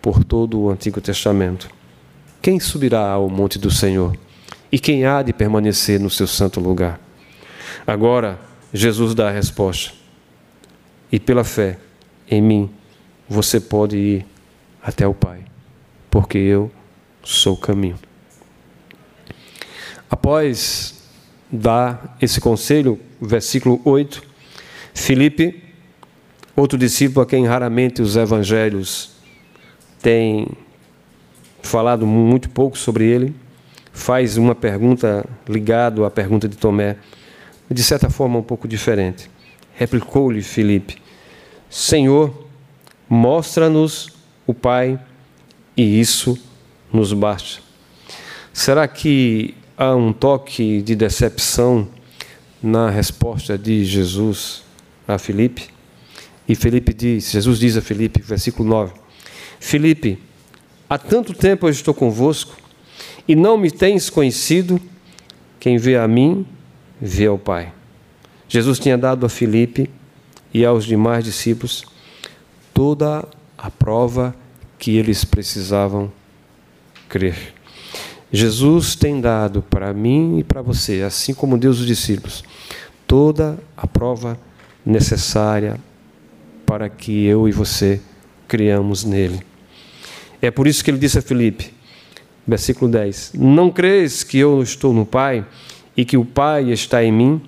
por 0.00 0.24
todo 0.24 0.58
o 0.58 0.70
Antigo 0.70 1.00
Testamento: 1.00 1.70
Quem 2.42 2.58
subirá 2.58 3.10
ao 3.10 3.30
monte 3.30 3.60
do 3.60 3.70
Senhor? 3.70 4.16
E 4.72 4.76
quem 4.76 5.04
há 5.04 5.22
de 5.22 5.32
permanecer 5.32 6.00
no 6.00 6.10
seu 6.10 6.26
santo 6.26 6.58
lugar? 6.58 6.98
Agora, 7.86 8.40
Jesus 8.74 9.14
dá 9.14 9.28
a 9.28 9.32
resposta. 9.32 9.92
E 11.12 11.20
pela 11.20 11.44
fé 11.44 11.78
em 12.28 12.42
mim, 12.42 12.68
você 13.28 13.60
pode 13.60 13.96
ir 13.96 14.26
até 14.82 15.06
o 15.06 15.14
Pai 15.14 15.51
porque 16.12 16.36
eu 16.36 16.70
sou 17.24 17.54
o 17.54 17.56
caminho. 17.56 17.98
Após 20.10 21.08
dar 21.50 22.18
esse 22.20 22.38
conselho, 22.38 23.00
versículo 23.18 23.80
8, 23.82 24.22
Filipe, 24.92 25.64
outro 26.54 26.76
discípulo 26.76 27.22
a 27.22 27.26
quem 27.26 27.46
raramente 27.46 28.02
os 28.02 28.14
evangelhos 28.14 29.12
têm 30.02 30.48
falado 31.62 32.06
muito 32.06 32.50
pouco 32.50 32.76
sobre 32.76 33.06
ele, 33.06 33.34
faz 33.90 34.36
uma 34.36 34.54
pergunta 34.54 35.24
ligada 35.48 36.06
à 36.06 36.10
pergunta 36.10 36.46
de 36.46 36.58
Tomé, 36.58 36.98
de 37.70 37.82
certa 37.82 38.10
forma 38.10 38.38
um 38.38 38.42
pouco 38.42 38.68
diferente. 38.68 39.30
Replicou-lhe 39.74 40.42
Filipe: 40.42 40.98
Senhor, 41.70 42.46
mostra-nos 43.08 44.10
o 44.46 44.52
Pai 44.52 45.00
e 45.76 46.00
isso 46.00 46.38
nos 46.92 47.12
basta. 47.12 47.60
Será 48.52 48.86
que 48.86 49.54
há 49.76 49.94
um 49.94 50.12
toque 50.12 50.82
de 50.82 50.94
decepção 50.94 51.88
na 52.62 52.90
resposta 52.90 53.56
de 53.56 53.84
Jesus 53.84 54.62
a 55.08 55.18
Filipe? 55.18 55.68
E 56.46 56.54
Felipe 56.54 56.92
diz, 56.92 57.30
Jesus 57.30 57.58
diz 57.58 57.76
a 57.76 57.82
Felipe, 57.82 58.20
versículo 58.20 58.68
9: 58.68 58.92
Felipe, 59.58 60.18
há 60.88 60.98
tanto 60.98 61.32
tempo 61.32 61.66
eu 61.66 61.70
estou 61.70 61.94
convosco 61.94 62.56
e 63.26 63.34
não 63.34 63.56
me 63.56 63.70
tens 63.70 64.10
conhecido, 64.10 64.80
quem 65.58 65.78
vê 65.78 65.96
a 65.96 66.06
mim, 66.06 66.44
vê 67.00 67.26
ao 67.26 67.38
Pai. 67.38 67.72
Jesus 68.48 68.78
tinha 68.78 68.98
dado 68.98 69.24
a 69.24 69.28
Filipe 69.28 69.88
e 70.52 70.64
aos 70.64 70.84
demais 70.84 71.24
discípulos 71.24 71.84
toda 72.74 73.26
a 73.56 73.70
prova 73.70 74.34
que 74.82 74.96
eles 74.96 75.24
precisavam 75.24 76.10
crer. 77.08 77.54
Jesus 78.32 78.96
tem 78.96 79.20
dado 79.20 79.62
para 79.62 79.94
mim 79.94 80.40
e 80.40 80.42
para 80.42 80.60
você, 80.60 81.02
assim 81.02 81.32
como 81.32 81.56
Deus 81.56 81.78
os 81.78 81.86
discípulos, 81.86 82.42
toda 83.06 83.60
a 83.76 83.86
prova 83.86 84.36
necessária 84.84 85.78
para 86.66 86.88
que 86.88 87.24
eu 87.24 87.48
e 87.48 87.52
você 87.52 88.00
criamos 88.48 89.04
nele. 89.04 89.40
É 90.40 90.50
por 90.50 90.66
isso 90.66 90.82
que 90.82 90.90
ele 90.90 90.98
disse 90.98 91.16
a 91.16 91.22
Filipe, 91.22 91.72
versículo 92.44 92.90
10: 92.90 93.34
Não 93.38 93.70
crês 93.70 94.24
que 94.24 94.36
eu 94.36 94.64
estou 94.64 94.92
no 94.92 95.06
Pai 95.06 95.46
e 95.96 96.04
que 96.04 96.16
o 96.16 96.24
Pai 96.24 96.72
está 96.72 97.04
em 97.04 97.12
mim? 97.12 97.40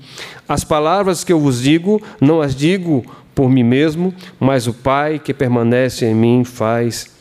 As 0.48 0.62
palavras 0.62 1.24
que 1.24 1.32
eu 1.32 1.40
vos 1.40 1.60
digo, 1.60 2.00
não 2.20 2.40
as 2.40 2.54
digo 2.54 3.04
por 3.34 3.50
mim 3.50 3.64
mesmo, 3.64 4.14
mas 4.38 4.68
o 4.68 4.72
Pai 4.72 5.18
que 5.18 5.34
permanece 5.34 6.06
em 6.06 6.14
mim 6.14 6.44
faz 6.44 7.12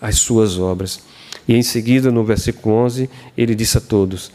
as 0.00 0.18
suas 0.18 0.58
obras. 0.58 1.00
E 1.48 1.54
em 1.54 1.62
seguida, 1.62 2.10
no 2.10 2.24
versículo 2.24 2.74
11, 2.76 3.08
ele 3.36 3.54
disse 3.54 3.78
a 3.78 3.80
todos: 3.80 4.30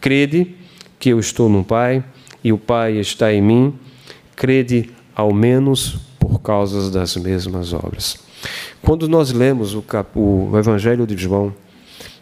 Crede 0.00 0.54
que 0.98 1.10
eu 1.10 1.18
estou 1.18 1.48
no 1.48 1.64
Pai 1.64 2.02
e 2.42 2.52
o 2.52 2.58
Pai 2.58 2.98
está 2.98 3.32
em 3.32 3.42
mim, 3.42 3.74
crede 4.36 4.90
ao 5.14 5.32
menos 5.32 5.98
por 6.18 6.40
causa 6.40 6.90
das 6.90 7.16
mesmas 7.16 7.72
obras. 7.72 8.18
Quando 8.82 9.08
nós 9.08 9.32
lemos 9.32 9.74
o, 9.74 9.82
cap, 9.82 10.10
o 10.14 10.50
Evangelho 10.58 11.06
de 11.06 11.16
João, 11.16 11.54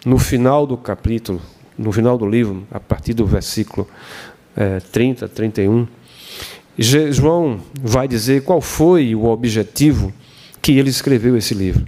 no 0.05 0.19
final 0.19 0.67
do 0.67 0.77
capítulo, 0.77 1.41
no 1.77 1.91
final 1.91 2.19
do 2.19 2.29
livro, 2.29 2.67
a 2.71 2.79
partir 2.79 3.15
do 3.15 3.27
versículo 3.27 3.89
é, 4.57 4.79
30, 4.79 5.29
31, 5.29 5.87
João 7.11 7.61
vai 7.81 8.09
dizer 8.09 8.45
qual 8.45 8.61
foi 8.61 9.15
o 9.15 9.25
objetivo 9.25 10.13
que 10.61 10.79
ele 10.79 10.91
escreveu 10.91 11.37
esse 11.37 11.55
livro. 11.55 11.85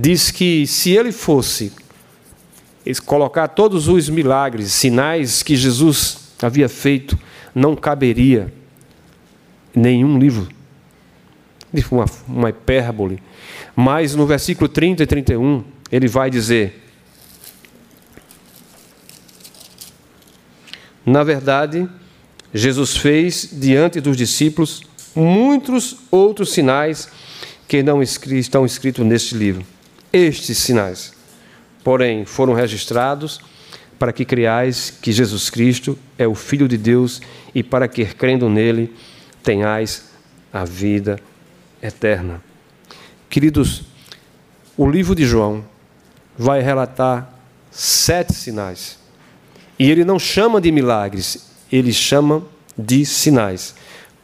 Diz 0.00 0.30
que 0.30 0.64
se 0.64 0.92
ele 0.92 1.10
fosse 1.10 1.72
colocar 3.04 3.48
todos 3.48 3.88
os 3.88 4.08
milagres, 4.08 4.70
sinais 4.70 5.42
que 5.42 5.56
Jesus 5.56 6.18
havia 6.40 6.68
feito, 6.68 7.18
não 7.52 7.74
caberia 7.74 8.54
nenhum 9.74 10.16
livro. 10.16 10.46
Uma, 11.90 12.04
uma 12.28 12.50
hipérbole. 12.50 13.20
Mas 13.74 14.14
no 14.14 14.24
versículo 14.24 14.68
30 14.68 15.02
e 15.02 15.06
31, 15.06 15.64
ele 15.90 16.06
vai 16.06 16.30
dizer: 16.30 16.80
Na 21.04 21.24
verdade, 21.24 21.88
Jesus 22.54 22.96
fez 22.96 23.48
diante 23.52 24.00
dos 24.00 24.16
discípulos 24.16 24.84
muitos 25.12 25.96
outros 26.08 26.52
sinais 26.52 27.10
que 27.66 27.82
não 27.82 28.00
estão 28.00 28.64
escritos 28.64 29.04
neste 29.04 29.34
livro. 29.34 29.66
Estes 30.12 30.58
sinais, 30.58 31.12
porém, 31.84 32.24
foram 32.24 32.54
registrados 32.54 33.40
para 33.98 34.12
que 34.12 34.24
creais 34.24 34.90
que 34.90 35.12
Jesus 35.12 35.50
Cristo 35.50 35.98
é 36.16 36.26
o 36.26 36.34
Filho 36.34 36.68
de 36.68 36.78
Deus 36.78 37.20
e 37.54 37.62
para 37.62 37.88
que, 37.88 38.04
crendo 38.04 38.48
nele, 38.48 38.94
tenhais 39.42 40.10
a 40.52 40.64
vida 40.64 41.18
eterna. 41.82 42.42
Queridos, 43.28 43.82
o 44.76 44.88
livro 44.88 45.14
de 45.14 45.26
João 45.26 45.64
vai 46.36 46.62
relatar 46.62 47.34
sete 47.70 48.32
sinais. 48.32 48.98
E 49.78 49.90
ele 49.90 50.04
não 50.04 50.18
chama 50.18 50.60
de 50.60 50.72
milagres, 50.72 51.50
ele 51.70 51.92
chama 51.92 52.42
de 52.76 53.04
sinais, 53.04 53.74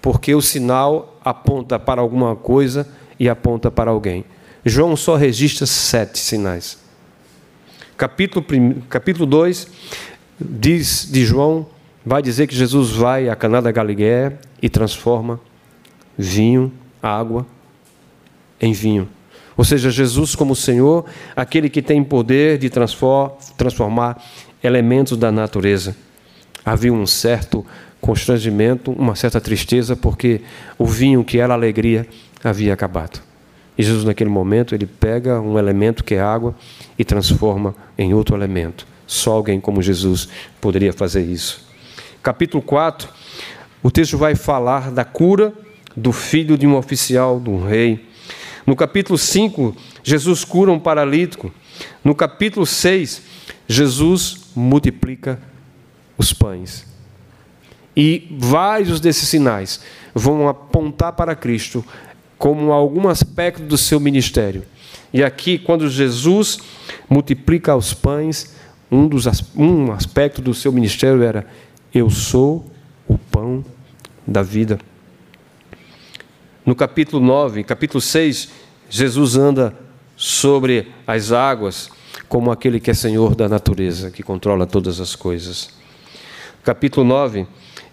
porque 0.00 0.34
o 0.34 0.40
sinal 0.40 1.18
aponta 1.24 1.78
para 1.78 2.00
alguma 2.00 2.34
coisa 2.34 2.88
e 3.18 3.28
aponta 3.28 3.70
para 3.70 3.90
alguém. 3.90 4.24
João 4.64 4.96
só 4.96 5.16
registra 5.16 5.66
sete 5.66 6.18
sinais. 6.18 6.78
Capítulo, 7.96 8.44
capítulo 8.88 9.26
2 9.26 9.68
diz 10.40 11.08
de 11.10 11.24
João, 11.24 11.66
vai 12.04 12.22
dizer 12.22 12.46
que 12.46 12.54
Jesus 12.56 12.90
vai 12.90 13.28
a 13.28 13.36
Caná 13.36 13.60
da 13.60 13.70
Galiléia 13.70 14.38
e 14.60 14.68
transforma 14.68 15.38
vinho, 16.16 16.72
água 17.02 17.46
em 18.60 18.72
vinho. 18.72 19.08
Ou 19.56 19.64
seja, 19.64 19.90
Jesus 19.90 20.34
como 20.34 20.56
Senhor, 20.56 21.04
aquele 21.36 21.68
que 21.68 21.80
tem 21.80 22.02
poder 22.02 22.58
de 22.58 22.70
transformar 23.56 24.20
elementos 24.62 25.16
da 25.16 25.30
natureza. 25.30 25.94
Havia 26.64 26.92
um 26.92 27.06
certo 27.06 27.64
constrangimento, 28.00 28.90
uma 28.90 29.14
certa 29.14 29.40
tristeza, 29.40 29.94
porque 29.94 30.40
o 30.78 30.86
vinho 30.86 31.22
que 31.22 31.38
era 31.38 31.54
alegria 31.54 32.08
havia 32.42 32.72
acabado. 32.72 33.33
E 33.76 33.82
Jesus, 33.82 34.04
naquele 34.04 34.30
momento, 34.30 34.74
ele 34.74 34.86
pega 34.86 35.40
um 35.40 35.58
elemento 35.58 36.04
que 36.04 36.14
é 36.14 36.20
água 36.20 36.54
e 36.98 37.04
transforma 37.04 37.74
em 37.98 38.14
outro 38.14 38.36
elemento. 38.36 38.86
Só 39.06 39.32
alguém 39.32 39.60
como 39.60 39.82
Jesus 39.82 40.28
poderia 40.60 40.92
fazer 40.92 41.22
isso. 41.22 41.66
Capítulo 42.22 42.62
4, 42.62 43.08
o 43.82 43.90
texto 43.90 44.16
vai 44.16 44.34
falar 44.34 44.90
da 44.90 45.04
cura 45.04 45.52
do 45.96 46.12
filho 46.12 46.56
de 46.56 46.66
um 46.66 46.76
oficial, 46.76 47.38
de 47.38 47.50
um 47.50 47.66
rei. 47.66 48.08
No 48.66 48.74
capítulo 48.74 49.18
5, 49.18 49.76
Jesus 50.02 50.44
cura 50.44 50.72
um 50.72 50.78
paralítico. 50.78 51.52
No 52.02 52.14
capítulo 52.14 52.64
6, 52.64 53.22
Jesus 53.68 54.52
multiplica 54.54 55.40
os 56.16 56.32
pães. 56.32 56.86
E 57.96 58.36
vários 58.38 59.00
desses 59.00 59.28
sinais 59.28 59.80
vão 60.14 60.48
apontar 60.48 61.12
para 61.12 61.36
Cristo 61.36 61.84
como 62.38 62.72
algum 62.72 63.08
aspecto 63.08 63.62
do 63.62 63.78
seu 63.78 63.98
ministério. 64.00 64.64
E 65.12 65.22
aqui, 65.22 65.58
quando 65.58 65.88
Jesus 65.88 66.58
multiplica 67.08 67.76
os 67.76 67.94
pães, 67.94 68.54
um, 68.90 69.06
dos, 69.06 69.26
um 69.56 69.92
aspecto 69.92 70.42
do 70.42 70.52
seu 70.52 70.72
ministério 70.72 71.22
era: 71.22 71.46
Eu 71.92 72.10
sou 72.10 72.64
o 73.06 73.16
pão 73.16 73.64
da 74.26 74.42
vida. 74.42 74.78
No 76.64 76.74
capítulo 76.74 77.24
9, 77.24 77.62
capítulo 77.62 78.00
6, 78.00 78.50
Jesus 78.88 79.36
anda 79.36 79.74
sobre 80.16 80.88
as 81.06 81.30
águas 81.30 81.90
como 82.28 82.50
aquele 82.50 82.80
que 82.80 82.90
é 82.90 82.94
Senhor 82.94 83.34
da 83.34 83.48
natureza, 83.48 84.10
que 84.10 84.22
controla 84.22 84.66
todas 84.66 85.00
as 85.00 85.14
coisas. 85.14 85.70
Capítulo 86.62 87.06
9, 87.06 87.46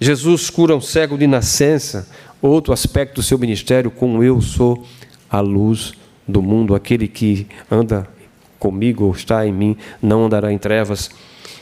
Jesus 0.04 0.50
cura 0.50 0.76
um 0.76 0.82
cego 0.82 1.16
de 1.16 1.28
nascença, 1.28 2.10
outro 2.42 2.74
aspecto 2.74 3.16
do 3.16 3.24
seu 3.24 3.38
ministério, 3.38 3.92
como 3.92 4.24
eu 4.24 4.42
sou 4.42 4.84
a 5.30 5.40
luz 5.40 5.94
do 6.28 6.42
mundo, 6.42 6.74
aquele 6.74 7.08
que 7.08 7.46
anda 7.70 8.10
comigo 8.58 9.06
ou 9.06 9.12
está 9.12 9.46
em 9.46 9.54
mim, 9.54 9.78
não 10.02 10.26
andará 10.26 10.52
em 10.52 10.58
trevas. 10.58 11.12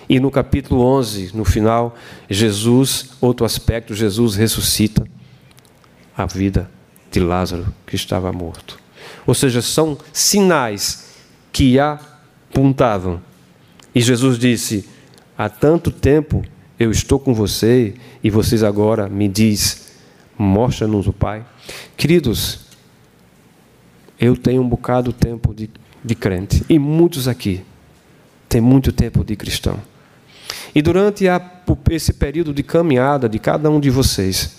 E 0.07 0.21
no 0.21 0.31
capítulo 0.31 0.81
11, 0.81 1.35
no 1.35 1.43
final, 1.43 1.97
Jesus, 2.29 3.09
outro 3.19 3.45
aspecto, 3.45 3.93
Jesus 3.93 4.35
ressuscita 4.35 5.05
a 6.15 6.25
vida 6.25 6.71
de 7.11 7.19
Lázaro 7.19 7.73
que 7.85 7.97
estava 7.97 8.31
morto. 8.31 8.79
Ou 9.27 9.33
seja, 9.33 9.61
são 9.61 9.97
sinais 10.13 11.13
que 11.51 11.77
apontavam. 11.77 13.21
E 13.93 13.99
Jesus 13.99 14.39
disse: 14.39 14.87
Há 15.37 15.49
tanto 15.49 15.91
tempo 15.91 16.41
eu 16.79 16.89
estou 16.89 17.19
com 17.19 17.33
você 17.33 17.93
e 18.23 18.29
vocês 18.29 18.63
agora 18.63 19.09
me 19.09 19.27
diz: 19.27 19.91
Mostra-nos 20.37 21.07
o 21.07 21.13
Pai. 21.13 21.45
Queridos, 21.97 22.61
eu 24.17 24.37
tenho 24.37 24.61
um 24.61 24.67
bocado 24.67 25.11
tempo 25.11 25.53
de, 25.53 25.69
de 26.03 26.15
crente 26.15 26.63
e 26.69 26.79
muitos 26.79 27.27
aqui 27.27 27.61
têm 28.47 28.61
muito 28.61 28.93
tempo 28.93 29.23
de 29.23 29.35
cristão. 29.35 29.79
E 30.73 30.81
durante 30.81 31.27
a, 31.27 31.41
esse 31.91 32.13
período 32.13 32.53
de 32.53 32.63
caminhada 32.63 33.27
de 33.27 33.39
cada 33.39 33.69
um 33.69 33.79
de 33.79 33.89
vocês, 33.89 34.57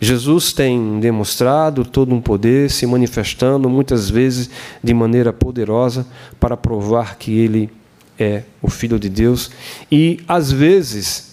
Jesus 0.00 0.52
tem 0.52 1.00
demonstrado 1.00 1.84
todo 1.84 2.14
um 2.14 2.20
poder, 2.20 2.70
se 2.70 2.86
manifestando 2.86 3.68
muitas 3.68 4.08
vezes 4.08 4.50
de 4.82 4.94
maneira 4.94 5.32
poderosa 5.32 6.06
para 6.38 6.56
provar 6.56 7.16
que 7.16 7.38
ele 7.38 7.70
é 8.18 8.42
o 8.60 8.68
Filho 8.68 8.98
de 8.98 9.08
Deus. 9.08 9.50
E 9.90 10.20
às 10.26 10.50
vezes, 10.50 11.31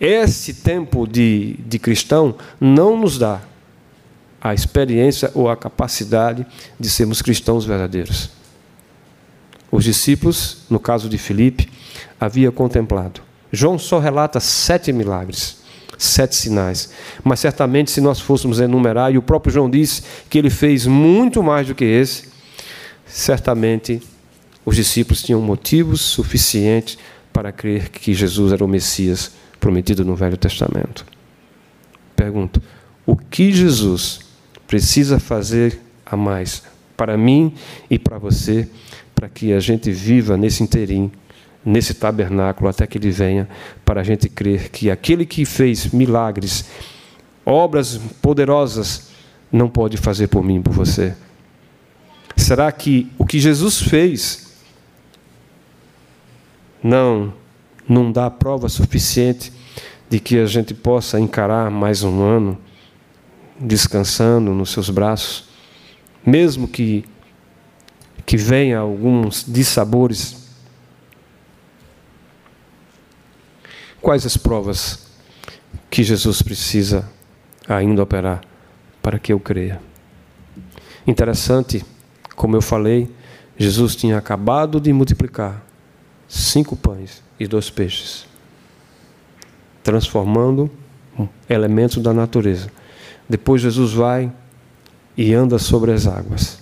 esse 0.00 0.54
tempo 0.54 1.06
de, 1.06 1.54
de 1.66 1.78
cristão 1.78 2.36
não 2.60 2.96
nos 2.96 3.18
dá 3.18 3.40
a 4.40 4.54
experiência 4.54 5.30
ou 5.34 5.50
a 5.50 5.56
capacidade 5.56 6.46
de 6.78 6.88
sermos 6.88 7.20
cristãos 7.20 7.64
verdadeiros. 7.64 8.30
os 9.70 9.84
discípulos, 9.84 10.58
no 10.70 10.78
caso 10.80 11.08
de 11.08 11.18
Filipe, 11.18 11.68
havia 12.18 12.50
contemplado. 12.50 13.20
João 13.52 13.78
só 13.78 13.98
relata 13.98 14.40
sete 14.40 14.92
milagres, 14.92 15.58
sete 15.98 16.36
sinais. 16.36 16.90
Mas 17.24 17.40
certamente, 17.40 17.90
se 17.90 18.00
nós 18.00 18.20
fôssemos 18.20 18.60
enumerar, 18.60 19.12
e 19.12 19.18
o 19.18 19.22
próprio 19.22 19.52
João 19.52 19.68
disse 19.68 20.02
que 20.30 20.38
ele 20.38 20.50
fez 20.50 20.86
muito 20.86 21.42
mais 21.42 21.66
do 21.66 21.74
que 21.74 21.84
esse, 21.84 22.28
certamente 23.06 24.00
os 24.64 24.76
discípulos 24.76 25.22
tinham 25.22 25.40
motivos 25.40 26.00
suficientes 26.00 26.98
para 27.32 27.52
crer 27.52 27.88
que 27.88 28.14
Jesus 28.14 28.52
era 28.52 28.64
o 28.64 28.68
Messias 28.68 29.32
prometido 29.60 30.04
no 30.04 30.14
Velho 30.14 30.36
Testamento. 30.36 31.04
Pergunto: 32.14 32.60
o 33.06 33.16
que 33.16 33.52
Jesus 33.52 34.20
precisa 34.66 35.18
fazer 35.18 35.80
a 36.04 36.16
mais 36.16 36.62
para 36.96 37.16
mim 37.16 37.54
e 37.88 37.98
para 37.98 38.18
você, 38.18 38.68
para 39.14 39.28
que 39.28 39.52
a 39.52 39.60
gente 39.60 39.90
viva 39.90 40.36
nesse 40.36 40.62
interim, 40.62 41.10
nesse 41.64 41.94
tabernáculo, 41.94 42.68
até 42.68 42.86
que 42.86 42.98
ele 42.98 43.10
venha, 43.10 43.48
para 43.84 44.00
a 44.00 44.04
gente 44.04 44.28
crer 44.28 44.68
que 44.70 44.90
aquele 44.90 45.24
que 45.24 45.44
fez 45.44 45.86
milagres, 45.86 46.66
obras 47.46 47.98
poderosas, 48.20 49.08
não 49.50 49.68
pode 49.68 49.96
fazer 49.96 50.28
por 50.28 50.42
mim 50.42 50.56
e 50.56 50.62
por 50.62 50.72
você? 50.72 51.14
Será 52.36 52.70
que 52.70 53.10
o 53.18 53.24
que 53.24 53.40
Jesus 53.40 53.80
fez 53.80 54.54
não 56.82 57.32
não 57.88 58.12
dá 58.12 58.30
prova 58.30 58.68
suficiente 58.68 59.52
de 60.08 60.20
que 60.20 60.38
a 60.38 60.46
gente 60.46 60.74
possa 60.74 61.18
encarar 61.18 61.70
mais 61.70 62.02
um 62.02 62.22
ano 62.22 62.58
descansando 63.58 64.52
nos 64.52 64.70
seus 64.70 64.90
braços, 64.90 65.48
mesmo 66.24 66.68
que 66.68 67.04
que 68.28 68.36
venha 68.36 68.78
alguns 68.78 69.42
dissabores. 69.48 70.36
Quais 74.02 74.26
as 74.26 74.36
provas 74.36 75.06
que 75.88 76.02
Jesus 76.02 76.42
precisa 76.42 77.10
ainda 77.66 78.02
operar 78.02 78.42
para 79.02 79.18
que 79.18 79.32
eu 79.32 79.40
creia? 79.40 79.80
Interessante, 81.06 81.82
como 82.36 82.54
eu 82.54 82.60
falei, 82.60 83.10
Jesus 83.56 83.96
tinha 83.96 84.18
acabado 84.18 84.78
de 84.78 84.92
multiplicar 84.92 85.64
cinco 86.28 86.76
pães 86.76 87.22
e 87.40 87.46
dois 87.46 87.70
peixes, 87.70 88.26
transformando 89.82 90.70
elementos 91.48 92.02
da 92.02 92.12
natureza. 92.12 92.70
Depois 93.28 93.62
Jesus 93.62 93.92
vai 93.92 94.30
e 95.16 95.32
anda 95.32 95.58
sobre 95.58 95.92
as 95.92 96.06
águas. 96.06 96.58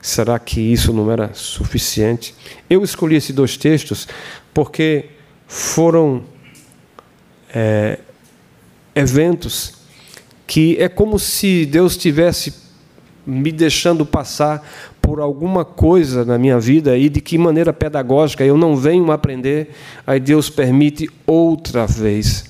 Será 0.00 0.38
que 0.38 0.60
isso 0.60 0.92
não 0.92 1.10
era 1.10 1.32
suficiente? 1.32 2.34
Eu 2.68 2.84
escolhi 2.84 3.16
esses 3.16 3.34
dois 3.34 3.56
textos 3.56 4.06
porque 4.52 5.10
foram 5.48 6.24
é, 7.48 7.98
eventos 8.94 9.74
que 10.46 10.76
é 10.78 10.88
como 10.88 11.18
se 11.18 11.64
Deus 11.64 11.96
tivesse 11.96 12.63
me 13.26 13.50
deixando 13.50 14.04
passar 14.04 14.66
por 15.00 15.20
alguma 15.20 15.64
coisa 15.64 16.24
na 16.24 16.38
minha 16.38 16.58
vida 16.58 16.96
e 16.96 17.08
de 17.08 17.20
que 17.20 17.36
maneira 17.38 17.72
pedagógica 17.72 18.44
eu 18.44 18.56
não 18.56 18.76
venho 18.76 19.10
aprender, 19.12 19.70
aí 20.06 20.18
Deus 20.20 20.48
permite 20.50 21.08
outra 21.26 21.86
vez. 21.86 22.44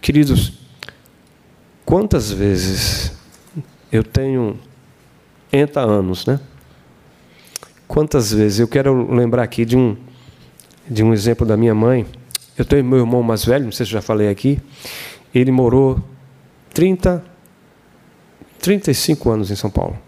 Queridos, 0.00 0.52
quantas 1.84 2.30
vezes 2.30 3.12
eu 3.90 4.02
tenho 4.02 4.58
80 5.52 5.80
anos, 5.80 6.26
né? 6.26 6.40
Quantas 7.86 8.32
vezes 8.32 8.60
eu 8.60 8.68
quero 8.68 9.12
lembrar 9.12 9.42
aqui 9.42 9.64
de 9.64 9.76
um 9.76 9.96
de 10.90 11.02
um 11.02 11.12
exemplo 11.12 11.46
da 11.46 11.56
minha 11.56 11.74
mãe. 11.74 12.06
Eu 12.56 12.64
tenho 12.64 12.84
meu 12.84 12.98
irmão 12.98 13.22
mais 13.22 13.44
velho, 13.44 13.66
não 13.66 13.72
sei 13.72 13.84
se 13.84 13.92
já 13.92 14.00
falei 14.00 14.28
aqui. 14.28 14.58
Ele 15.34 15.52
morou 15.52 16.02
30 16.72 17.22
35 18.60 19.30
anos 19.30 19.50
em 19.50 19.56
São 19.56 19.70
Paulo. 19.70 19.98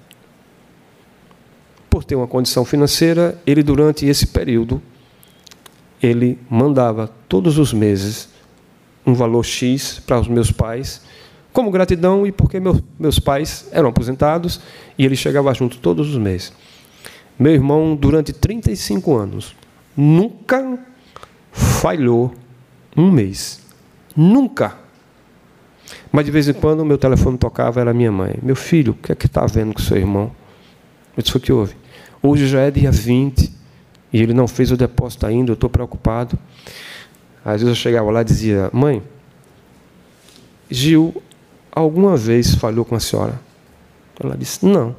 Por 1.88 2.05
ter 2.05 2.14
uma 2.14 2.26
condição 2.26 2.64
financeira, 2.64 3.40
ele 3.46 3.62
durante 3.62 4.07
esse 4.07 4.26
período 4.26 4.80
ele 6.03 6.38
mandava 6.48 7.09
todos 7.28 7.59
os 7.59 7.72
meses 7.72 8.28
um 9.07 9.14
valor 9.14 9.44
X 9.44 10.01
para 10.07 10.20
os 10.20 10.28
meus 10.28 10.51
pais, 10.51 11.03
como 11.53 11.70
gratidão 11.70 12.26
e 12.26 12.32
porque 12.32 12.61
meu, 12.61 12.80
meus 12.98 13.18
pais 13.18 13.68
eram 13.72 13.88
aposentados 13.88 14.61
e 14.96 15.05
ele 15.05 15.16
chegava 15.16 15.53
junto 15.53 15.78
todos 15.78 16.09
os 16.09 16.16
meses. 16.16 16.53
Meu 17.38 17.53
irmão, 17.53 17.96
durante 17.96 18.32
35 18.32 19.16
anos, 19.16 19.57
nunca 19.96 20.78
falhou 21.51 22.34
um 22.96 23.11
mês. 23.11 23.61
Nunca. 24.14 24.76
Mas 26.12 26.24
de 26.24 26.30
vez 26.30 26.48
em 26.48 26.52
quando 26.52 26.80
o 26.80 26.84
meu 26.84 26.98
telefone 26.98 27.38
tocava, 27.38 27.80
era 27.80 27.94
minha 27.94 28.11
mãe. 28.11 28.34
Meu 28.42 28.56
filho, 28.56 28.92
o 28.92 28.94
que 28.94 29.12
é 29.12 29.14
que 29.14 29.26
está 29.26 29.46
vendo 29.46 29.74
com 29.74 29.80
seu 29.80 29.96
irmão? 29.96 30.32
Eu 31.16 31.22
disse, 31.22 31.36
o 31.36 31.40
que 31.40 31.52
houve? 31.52 31.74
Hoje 32.22 32.48
já 32.48 32.61
é 32.61 32.70
dia 32.70 32.90
20 32.90 33.50
e 34.12 34.20
ele 34.20 34.34
não 34.34 34.48
fez 34.48 34.72
o 34.72 34.76
depósito 34.76 35.26
ainda, 35.26 35.52
eu 35.52 35.54
estou 35.54 35.70
preocupado. 35.70 36.38
Às 37.44 37.61
vezes 37.62 37.68
eu 37.68 37.74
chegava 37.74 38.11
lá 38.11 38.22
e 38.22 38.24
dizia, 38.24 38.68
mãe, 38.72 39.02
Gil 40.70 41.22
alguma 41.70 42.16
vez 42.16 42.54
falhou 42.54 42.84
com 42.84 42.94
a 42.94 43.00
senhora? 43.00 43.40
Ela 44.22 44.36
disse, 44.36 44.64
não. 44.66 44.94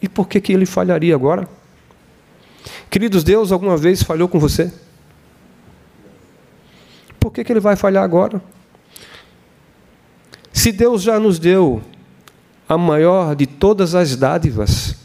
E 0.00 0.08
por 0.08 0.28
que, 0.28 0.40
que 0.40 0.52
ele 0.52 0.66
falharia 0.66 1.14
agora? 1.14 1.48
Queridos, 2.90 3.24
Deus 3.24 3.50
alguma 3.50 3.76
vez 3.76 4.02
falhou 4.02 4.28
com 4.28 4.38
você? 4.38 4.72
Por 7.18 7.32
que, 7.32 7.42
que 7.42 7.52
ele 7.52 7.60
vai 7.60 7.76
falhar 7.76 8.04
agora? 8.04 8.42
Se 10.52 10.70
Deus 10.70 11.02
já 11.02 11.18
nos 11.18 11.38
deu 11.38 11.82
a 12.68 12.76
maior 12.76 13.34
de 13.34 13.46
todas 13.46 13.94
as 13.94 14.16
dádivas, 14.16 14.96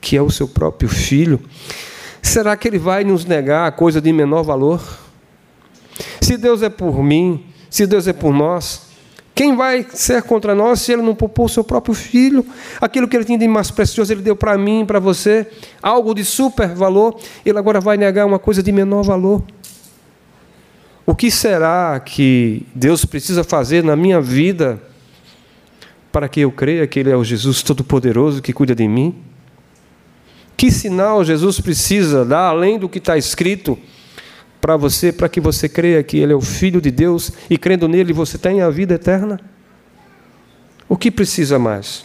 que 0.00 0.16
é 0.16 0.22
o 0.22 0.30
seu 0.30 0.46
próprio 0.46 0.88
filho, 0.88 1.40
será 2.22 2.56
que 2.56 2.68
ele 2.68 2.78
vai 2.78 3.04
nos 3.04 3.24
negar 3.24 3.66
a 3.66 3.72
coisa 3.72 4.00
de 4.00 4.12
menor 4.12 4.42
valor? 4.42 4.80
Se 6.20 6.36
Deus 6.36 6.62
é 6.62 6.68
por 6.68 7.02
mim, 7.02 7.44
se 7.70 7.86
Deus 7.86 8.06
é 8.06 8.12
por 8.12 8.32
nós, 8.32 8.86
quem 9.36 9.54
vai 9.54 9.86
ser 9.92 10.22
contra 10.22 10.54
nós 10.54 10.80
se 10.80 10.92
ele 10.92 11.02
não 11.02 11.14
poupou 11.14 11.44
o 11.44 11.48
seu 11.48 11.62
próprio 11.62 11.94
filho? 11.94 12.44
Aquilo 12.80 13.06
que 13.06 13.14
ele 13.14 13.24
tinha 13.24 13.38
de 13.38 13.46
mais 13.46 13.70
precioso, 13.70 14.10
ele 14.10 14.22
deu 14.22 14.34
para 14.34 14.56
mim, 14.56 14.86
para 14.86 14.98
você, 14.98 15.46
algo 15.82 16.14
de 16.14 16.24
super 16.24 16.74
valor, 16.74 17.18
ele 17.44 17.58
agora 17.58 17.78
vai 17.78 17.98
negar 17.98 18.24
uma 18.24 18.38
coisa 18.38 18.62
de 18.62 18.72
menor 18.72 19.02
valor. 19.02 19.42
O 21.06 21.14
que 21.14 21.30
será 21.30 22.00
que 22.00 22.66
Deus 22.74 23.04
precisa 23.04 23.44
fazer 23.44 23.84
na 23.84 23.94
minha 23.94 24.20
vida 24.20 24.82
para 26.10 26.28
que 26.28 26.40
eu 26.40 26.50
creia 26.50 26.84
que 26.84 26.98
Ele 26.98 27.10
é 27.10 27.16
o 27.16 27.22
Jesus 27.22 27.62
Todo-Poderoso 27.62 28.42
que 28.42 28.52
cuida 28.52 28.74
de 28.74 28.88
mim? 28.88 29.14
Que 30.56 30.68
sinal 30.68 31.24
Jesus 31.24 31.60
precisa 31.60 32.24
dar 32.24 32.48
além 32.48 32.76
do 32.76 32.88
que 32.88 32.98
está 32.98 33.16
escrito 33.16 33.78
para 34.60 34.76
você, 34.76 35.12
para 35.12 35.28
que 35.28 35.40
você 35.40 35.68
creia 35.68 36.02
que 36.02 36.16
Ele 36.16 36.32
é 36.32 36.36
o 36.36 36.40
Filho 36.40 36.80
de 36.80 36.90
Deus 36.90 37.30
e 37.48 37.56
crendo 37.56 37.86
nele 37.86 38.12
você 38.12 38.36
tenha 38.36 38.66
a 38.66 38.70
vida 38.70 38.94
eterna? 38.94 39.38
O 40.88 40.96
que 40.96 41.08
precisa 41.08 41.56
mais? 41.56 42.04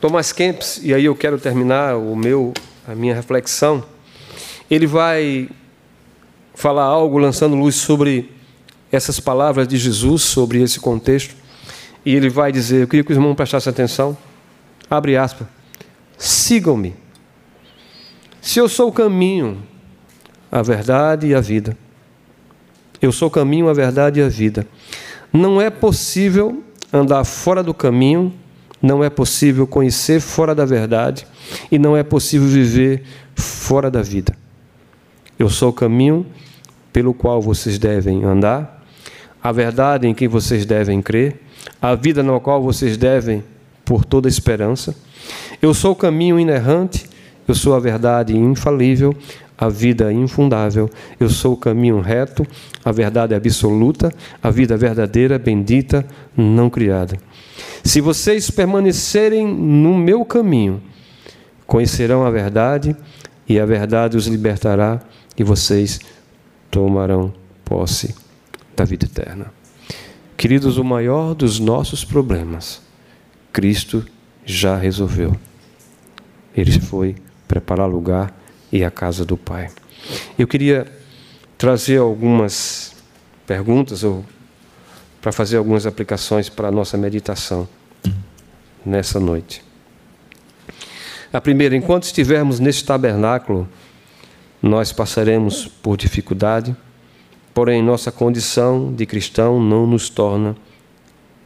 Thomas 0.00 0.30
Kempis, 0.30 0.80
e 0.84 0.94
aí 0.94 1.06
eu 1.06 1.16
quero 1.16 1.38
terminar 1.38 1.96
o 1.96 2.14
meu, 2.14 2.52
a 2.86 2.94
minha 2.94 3.14
reflexão, 3.14 3.82
ele 4.70 4.86
vai 4.86 5.48
falar 6.64 6.84
algo 6.84 7.18
lançando 7.18 7.54
luz 7.54 7.74
sobre 7.74 8.32
essas 8.90 9.20
palavras 9.20 9.68
de 9.68 9.76
Jesus, 9.76 10.22
sobre 10.22 10.62
esse 10.62 10.80
contexto. 10.80 11.34
E 12.06 12.14
ele 12.14 12.30
vai 12.30 12.50
dizer: 12.50 12.80
Eu 12.80 12.88
queria 12.88 13.04
que 13.04 13.12
os 13.12 13.18
irmãos 13.18 13.34
prestassem 13.34 13.70
atenção. 13.70 14.16
Abre 14.88 15.14
aspas. 15.14 15.46
Sigam-me. 16.16 16.96
Se 18.40 18.58
eu 18.58 18.66
sou 18.66 18.88
o 18.88 18.92
caminho, 18.92 19.62
a 20.50 20.62
verdade 20.62 21.26
e 21.26 21.34
a 21.34 21.40
vida. 21.42 21.76
Eu 23.02 23.12
sou 23.12 23.28
o 23.28 23.30
caminho, 23.30 23.68
a 23.68 23.74
verdade 23.74 24.20
e 24.20 24.22
a 24.22 24.28
vida. 24.30 24.66
Não 25.30 25.60
é 25.60 25.68
possível 25.68 26.64
andar 26.90 27.24
fora 27.24 27.62
do 27.62 27.74
caminho, 27.74 28.32
não 28.80 29.04
é 29.04 29.10
possível 29.10 29.66
conhecer 29.66 30.18
fora 30.18 30.54
da 30.54 30.64
verdade 30.64 31.26
e 31.70 31.78
não 31.78 31.94
é 31.94 32.02
possível 32.02 32.48
viver 32.48 33.04
fora 33.34 33.90
da 33.90 34.00
vida. 34.00 34.34
Eu 35.38 35.50
sou 35.50 35.68
o 35.68 35.72
caminho 35.72 36.24
pelo 36.94 37.12
qual 37.12 37.42
vocês 37.42 37.76
devem 37.76 38.22
andar, 38.22 38.80
a 39.42 39.50
verdade 39.50 40.06
em 40.06 40.14
que 40.14 40.28
vocês 40.28 40.64
devem 40.64 41.02
crer, 41.02 41.40
a 41.82 41.96
vida 41.96 42.22
na 42.22 42.38
qual 42.38 42.62
vocês 42.62 42.96
devem 42.96 43.42
por 43.84 44.04
toda 44.04 44.28
esperança. 44.28 44.94
Eu 45.60 45.74
sou 45.74 45.90
o 45.90 45.96
caminho 45.96 46.38
inerrante, 46.38 47.04
eu 47.48 47.54
sou 47.54 47.74
a 47.74 47.80
verdade 47.80 48.36
infalível, 48.36 49.12
a 49.58 49.68
vida 49.68 50.12
infundável. 50.12 50.88
Eu 51.18 51.28
sou 51.28 51.54
o 51.54 51.56
caminho 51.56 52.00
reto, 52.00 52.46
a 52.84 52.92
verdade 52.92 53.34
absoluta, 53.34 54.12
a 54.40 54.50
vida 54.50 54.76
verdadeira, 54.76 55.36
bendita, 55.36 56.06
não 56.36 56.70
criada. 56.70 57.18
Se 57.82 58.00
vocês 58.00 58.52
permanecerem 58.52 59.44
no 59.46 59.98
meu 59.98 60.24
caminho, 60.24 60.80
conhecerão 61.66 62.24
a 62.24 62.30
verdade, 62.30 62.94
e 63.48 63.58
a 63.58 63.66
verdade 63.66 64.16
os 64.16 64.28
libertará, 64.28 65.00
e 65.36 65.42
vocês 65.42 66.00
tomarão 66.74 67.32
posse 67.64 68.16
da 68.74 68.84
vida 68.84 69.04
eterna. 69.04 69.52
Queridos, 70.36 70.76
o 70.76 70.82
maior 70.82 71.32
dos 71.32 71.60
nossos 71.60 72.04
problemas, 72.04 72.82
Cristo 73.52 74.04
já 74.44 74.76
resolveu. 74.76 75.36
Ele 76.56 76.80
foi 76.80 77.14
preparar 77.46 77.88
lugar 77.88 78.36
e 78.72 78.82
a 78.82 78.90
casa 78.90 79.24
do 79.24 79.36
Pai. 79.36 79.70
Eu 80.36 80.48
queria 80.48 80.84
trazer 81.56 81.98
algumas 81.98 82.92
perguntas 83.46 84.02
ou 84.02 84.24
para 85.22 85.30
fazer 85.30 85.58
algumas 85.58 85.86
aplicações 85.86 86.48
para 86.48 86.68
a 86.68 86.72
nossa 86.72 86.98
meditação 86.98 87.68
nessa 88.84 89.20
noite. 89.20 89.62
A 91.32 91.40
primeira, 91.40 91.76
enquanto 91.76 92.02
estivermos 92.02 92.58
neste 92.58 92.84
tabernáculo, 92.84 93.68
nós 94.64 94.92
passaremos 94.92 95.68
por 95.68 95.94
dificuldade, 95.94 96.74
porém 97.52 97.82
nossa 97.82 98.10
condição 98.10 98.94
de 98.94 99.04
cristão 99.04 99.62
não 99.62 99.86
nos 99.86 100.08
torna 100.08 100.56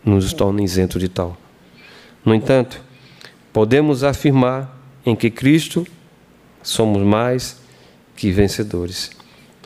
nos 0.05 0.33
torna 0.33 0.63
isento 0.63 1.01
de 1.01 1.09
tal. 1.09 1.37
No 2.25 2.33
entanto, 2.33 2.81
podemos 3.53 4.05
afirmar 4.05 4.81
em 5.05 5.17
que 5.17 5.31
Cristo 5.31 5.85
somos 6.63 7.03
mais 7.03 7.61
que 8.15 8.31
vencedores. 8.31 9.11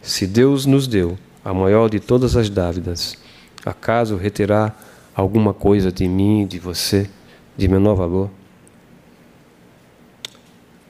Se 0.03 0.27
Deus 0.27 0.65
nos 0.65 0.87
deu 0.87 1.19
a 1.45 1.53
maior 1.53 1.91
de 1.91 2.01
todas 2.01 2.35
as 2.37 2.49
dávidas, 2.49 3.19
acaso 3.67 4.17
reterá 4.17 4.75
alguma 5.15 5.53
coisa 5.53 5.93
de 5.93 6.09
mim, 6.09 6.47
de 6.47 6.59
você, 6.59 7.09
de 7.55 7.69
menor 7.69 7.97
valor? 7.97 8.31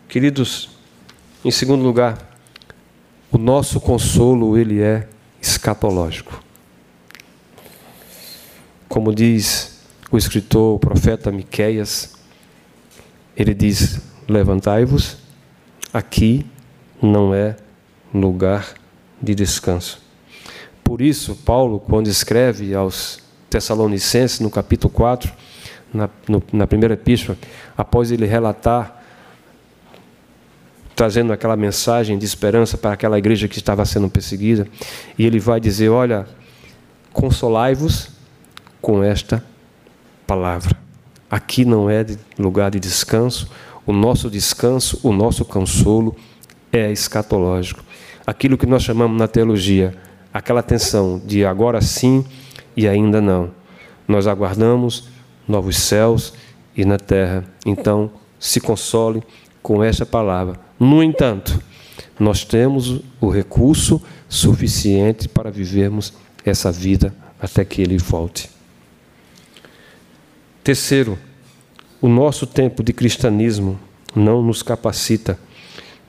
Queridos, 0.09 0.71
em 1.45 1.51
segundo 1.51 1.83
lugar, 1.83 2.32
o 3.33 3.39
nosso 3.39 3.81
consolo 3.81 4.59
ele 4.59 4.83
é 4.83 5.09
escatológico. 5.41 6.43
Como 8.89 9.15
diz 9.15 9.81
o 10.11 10.19
escritor, 10.19 10.77
o 10.77 10.79
profeta 10.79 11.33
Miqueias, 11.33 12.15
ele 13.35 13.55
diz: 13.55 14.01
Levantai-vos, 14.29 15.17
aqui 15.93 16.45
não 17.01 17.35
é 17.35 17.57
lugar 18.13 18.75
de 19.21 19.35
descanso. 19.35 20.01
Por 20.85 21.01
isso, 21.01 21.35
Paulo, 21.37 21.81
quando 21.81 22.09
escreve 22.09 22.75
aos 22.75 23.19
Tessalonicenses, 23.49 24.41
no 24.41 24.51
capítulo 24.51 24.93
4, 24.93 25.33
na, 25.93 26.11
no, 26.29 26.43
na 26.53 26.67
primeira 26.67 26.95
epístola, 26.95 27.39
após 27.77 28.11
ele 28.11 28.27
relatar, 28.27 29.02
trazendo 31.03 31.33
aquela 31.33 31.57
mensagem 31.57 32.17
de 32.17 32.25
esperança 32.25 32.79
para 32.79 32.93
aquela 32.93 33.19
igreja 33.19 33.49
que 33.49 33.59
estava 33.59 33.85
sendo 33.85 34.09
perseguida, 34.09 34.69
e 35.19 35.27
ele 35.27 35.41
vai 35.41 35.59
dizer: 35.59 35.89
Olha, 35.89 36.29
consolai-vos 37.13 38.11
com 38.81 39.03
esta 39.03 39.45
palavra. 40.25 40.77
Aqui 41.29 41.65
não 41.65 41.91
é 41.91 42.07
lugar 42.39 42.71
de 42.71 42.79
descanso, 42.79 43.51
o 43.85 43.93
nosso 43.93 44.31
descanso, 44.31 45.01
o 45.03 45.13
nosso 45.13 45.45
consolo 45.45 46.15
é 46.73 46.93
escatológico. 46.93 47.83
Aquilo 48.25 48.57
que 48.57 48.65
nós 48.65 48.85
chamamos 48.85 49.19
na 49.19 49.27
teologia, 49.27 49.97
aquela 50.33 50.63
tensão 50.63 51.21
de 51.27 51.45
agora 51.45 51.81
sim 51.81 52.25
e 52.77 52.87
ainda 52.87 53.21
não. 53.21 53.51
Nós 54.07 54.29
aguardamos 54.29 55.09
novos 55.49 55.79
céus 55.79 56.33
e 56.77 56.85
na 56.85 56.97
terra. 56.97 57.45
Então, 57.67 58.09
se 58.39 58.61
console 58.61 59.21
com 59.63 59.83
esta 59.83 60.05
palavra. 60.05 60.59
No 60.79 61.03
entanto, 61.03 61.63
nós 62.19 62.45
temos 62.45 63.01
o 63.21 63.31
recurso 63.31 64.03
suficiente 64.29 65.29
para 65.29 65.51
vivermos 65.51 66.13
essa 66.45 66.73
vida 66.73 67.15
até 67.41 67.65
que 67.65 67.81
ele 67.81 67.99
volte. 67.99 68.51
Terceiro, 70.65 71.19
o 72.01 72.09
nosso 72.09 72.47
tempo 72.47 72.83
de 72.83 72.93
cristianismo 72.93 73.79
não 74.15 74.43
nos 74.43 74.63
capacita 74.63 75.39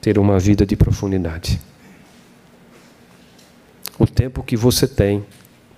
ter 0.00 0.18
uma 0.18 0.38
vida 0.38 0.66
de 0.66 0.76
profundidade. 0.76 1.60
O 3.98 4.06
tempo 4.06 4.42
que 4.42 4.56
você 4.56 4.86
tem 4.86 5.24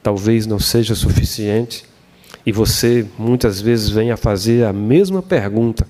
talvez 0.02 0.46
não 0.46 0.58
seja 0.58 0.94
suficiente 0.94 1.84
e 2.44 2.52
você 2.52 3.06
muitas 3.18 3.60
vezes 3.60 3.88
vem 3.88 4.10
a 4.10 4.16
fazer 4.16 4.64
a 4.64 4.72
mesma 4.72 5.22
pergunta 5.22 5.86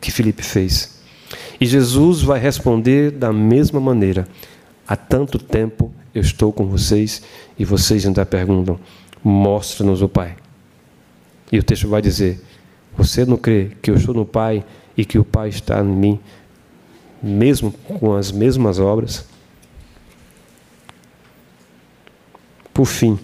que 0.00 0.10
Felipe 0.10 0.42
fez. 0.42 0.95
E 1.60 1.66
Jesus 1.66 2.22
vai 2.22 2.38
responder 2.38 3.10
da 3.10 3.32
mesma 3.32 3.80
maneira. 3.80 4.28
Há 4.86 4.96
tanto 4.96 5.38
tempo 5.38 5.92
eu 6.14 6.22
estou 6.22 6.52
com 6.52 6.66
vocês 6.66 7.22
e 7.58 7.64
vocês 7.64 8.06
ainda 8.06 8.24
perguntam: 8.24 8.78
mostra-nos 9.22 10.02
o 10.02 10.08
Pai. 10.08 10.36
E 11.50 11.58
o 11.58 11.62
texto 11.62 11.88
vai 11.88 12.00
dizer: 12.00 12.40
Você 12.96 13.24
não 13.24 13.36
crê 13.36 13.72
que 13.82 13.90
eu 13.90 13.96
estou 13.96 14.14
no 14.14 14.24
Pai 14.24 14.64
e 14.96 15.04
que 15.04 15.18
o 15.18 15.24
Pai 15.24 15.48
está 15.48 15.80
em 15.80 15.84
mim, 15.84 16.20
mesmo 17.22 17.72
com 17.72 18.14
as 18.14 18.30
mesmas 18.30 18.78
obras? 18.78 19.26
Por 22.72 22.84
fim, 22.84 23.18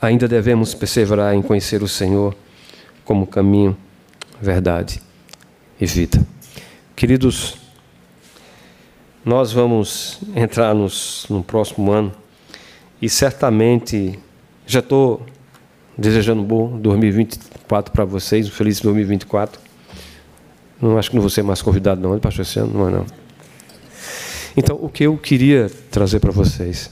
ainda 0.00 0.28
devemos 0.28 0.74
perseverar 0.74 1.34
em 1.34 1.42
conhecer 1.42 1.82
o 1.82 1.88
Senhor 1.88 2.36
como 3.04 3.26
caminho, 3.26 3.76
verdade 4.40 5.02
e 5.80 5.86
vida. 5.86 6.33
Queridos, 6.96 7.56
nós 9.24 9.52
vamos 9.52 10.20
entrar 10.34 10.74
nos, 10.74 11.26
no 11.28 11.42
próximo 11.42 11.90
ano 11.90 12.12
e 13.00 13.08
certamente 13.08 14.18
já 14.66 14.80
estou 14.80 15.26
Desejando 15.96 16.42
um 16.42 16.44
bom 16.44 16.76
2024 16.80 17.92
para 17.92 18.04
vocês, 18.04 18.48
um 18.48 18.50
feliz 18.50 18.80
2024. 18.80 19.60
Não 20.82 20.98
acho 20.98 21.08
que 21.08 21.14
não 21.14 21.20
vou 21.20 21.30
ser 21.30 21.44
mais 21.44 21.62
convidado 21.62 22.00
não, 22.00 22.18
pastor 22.18 22.42
esse 22.42 22.58
ano, 22.58 22.72
não 22.74 22.88
é 22.88 22.90
não. 22.90 23.06
Então, 24.56 24.76
o 24.80 24.88
que 24.88 25.04
eu 25.04 25.16
queria 25.16 25.70
trazer 25.92 26.18
para 26.18 26.32
vocês 26.32 26.90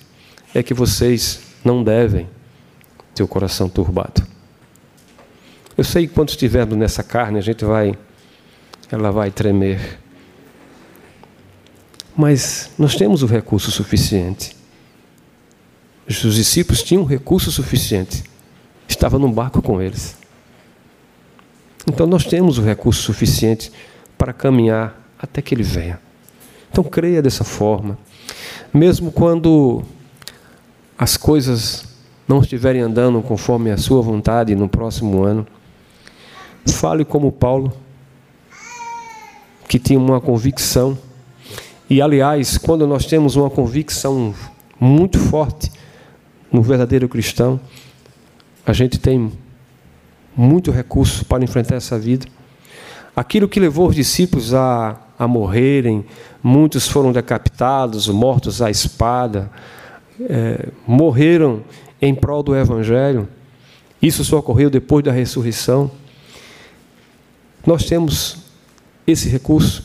é 0.54 0.62
que 0.62 0.72
vocês 0.72 1.40
não 1.64 1.82
devem 1.82 2.28
ter 3.12 3.24
o 3.24 3.28
coração 3.28 3.68
turbado. 3.68 4.22
Eu 5.76 5.82
sei 5.82 6.06
que 6.06 6.14
quando 6.14 6.28
estivermos 6.28 6.76
nessa 6.78 7.02
carne, 7.02 7.38
a 7.38 7.42
gente 7.42 7.64
vai, 7.64 7.98
ela 8.94 9.10
vai 9.10 9.30
tremer. 9.30 9.98
Mas 12.16 12.70
nós 12.78 12.94
temos 12.94 13.22
o 13.22 13.26
recurso 13.26 13.70
suficiente. 13.70 14.56
Os 16.06 16.34
discípulos 16.34 16.82
tinham 16.82 17.04
recurso 17.04 17.50
suficiente 17.50 18.24
estava 18.92 19.18
no 19.18 19.28
barco 19.28 19.60
com 19.60 19.80
eles. 19.80 20.16
Então 21.86 22.06
nós 22.06 22.24
temos 22.24 22.58
o 22.58 22.62
recurso 22.62 23.02
suficiente 23.02 23.72
para 24.16 24.32
caminhar 24.32 24.96
até 25.18 25.42
que 25.42 25.54
ele 25.54 25.64
venha. 25.64 25.98
Então 26.70 26.84
creia 26.84 27.20
dessa 27.20 27.42
forma. 27.42 27.98
Mesmo 28.72 29.10
quando 29.10 29.82
as 30.96 31.16
coisas 31.16 31.84
não 32.28 32.40
estiverem 32.40 32.80
andando 32.80 33.20
conforme 33.22 33.70
a 33.70 33.76
sua 33.76 34.00
vontade 34.00 34.54
no 34.54 34.68
próximo 34.68 35.24
ano, 35.24 35.46
fale 36.66 37.04
como 37.04 37.32
Paulo, 37.32 37.72
que 39.72 39.78
tinha 39.78 39.98
uma 39.98 40.20
convicção. 40.20 40.98
E 41.88 42.02
aliás, 42.02 42.58
quando 42.58 42.86
nós 42.86 43.06
temos 43.06 43.36
uma 43.36 43.48
convicção 43.48 44.34
muito 44.78 45.18
forte 45.18 45.72
no 46.52 46.60
verdadeiro 46.60 47.08
cristão, 47.08 47.58
a 48.66 48.74
gente 48.74 48.98
tem 48.98 49.32
muito 50.36 50.70
recurso 50.70 51.24
para 51.24 51.42
enfrentar 51.42 51.76
essa 51.76 51.98
vida. 51.98 52.26
Aquilo 53.16 53.48
que 53.48 53.58
levou 53.58 53.88
os 53.88 53.94
discípulos 53.94 54.52
a, 54.52 55.00
a 55.18 55.26
morrerem, 55.26 56.04
muitos 56.42 56.86
foram 56.86 57.10
decapitados, 57.10 58.08
mortos 58.08 58.60
à 58.60 58.70
espada, 58.70 59.50
é, 60.20 60.68
morreram 60.86 61.62
em 61.98 62.14
prol 62.14 62.42
do 62.42 62.54
Evangelho. 62.54 63.26
Isso 64.02 64.22
só 64.22 64.36
ocorreu 64.36 64.68
depois 64.68 65.02
da 65.02 65.12
ressurreição. 65.12 65.90
Nós 67.66 67.84
temos 67.84 68.41
esse 69.06 69.28
recurso. 69.28 69.82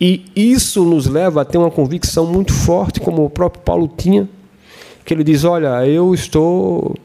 E 0.00 0.24
isso 0.34 0.84
nos 0.84 1.06
leva 1.06 1.42
a 1.42 1.44
ter 1.44 1.58
uma 1.58 1.70
convicção 1.70 2.26
muito 2.26 2.52
forte, 2.52 3.00
como 3.00 3.24
o 3.24 3.30
próprio 3.30 3.62
Paulo 3.62 3.88
tinha, 3.96 4.28
que 5.04 5.14
ele 5.14 5.22
diz: 5.22 5.44
Olha, 5.44 5.86
eu 5.86 6.12
estou 6.12 6.96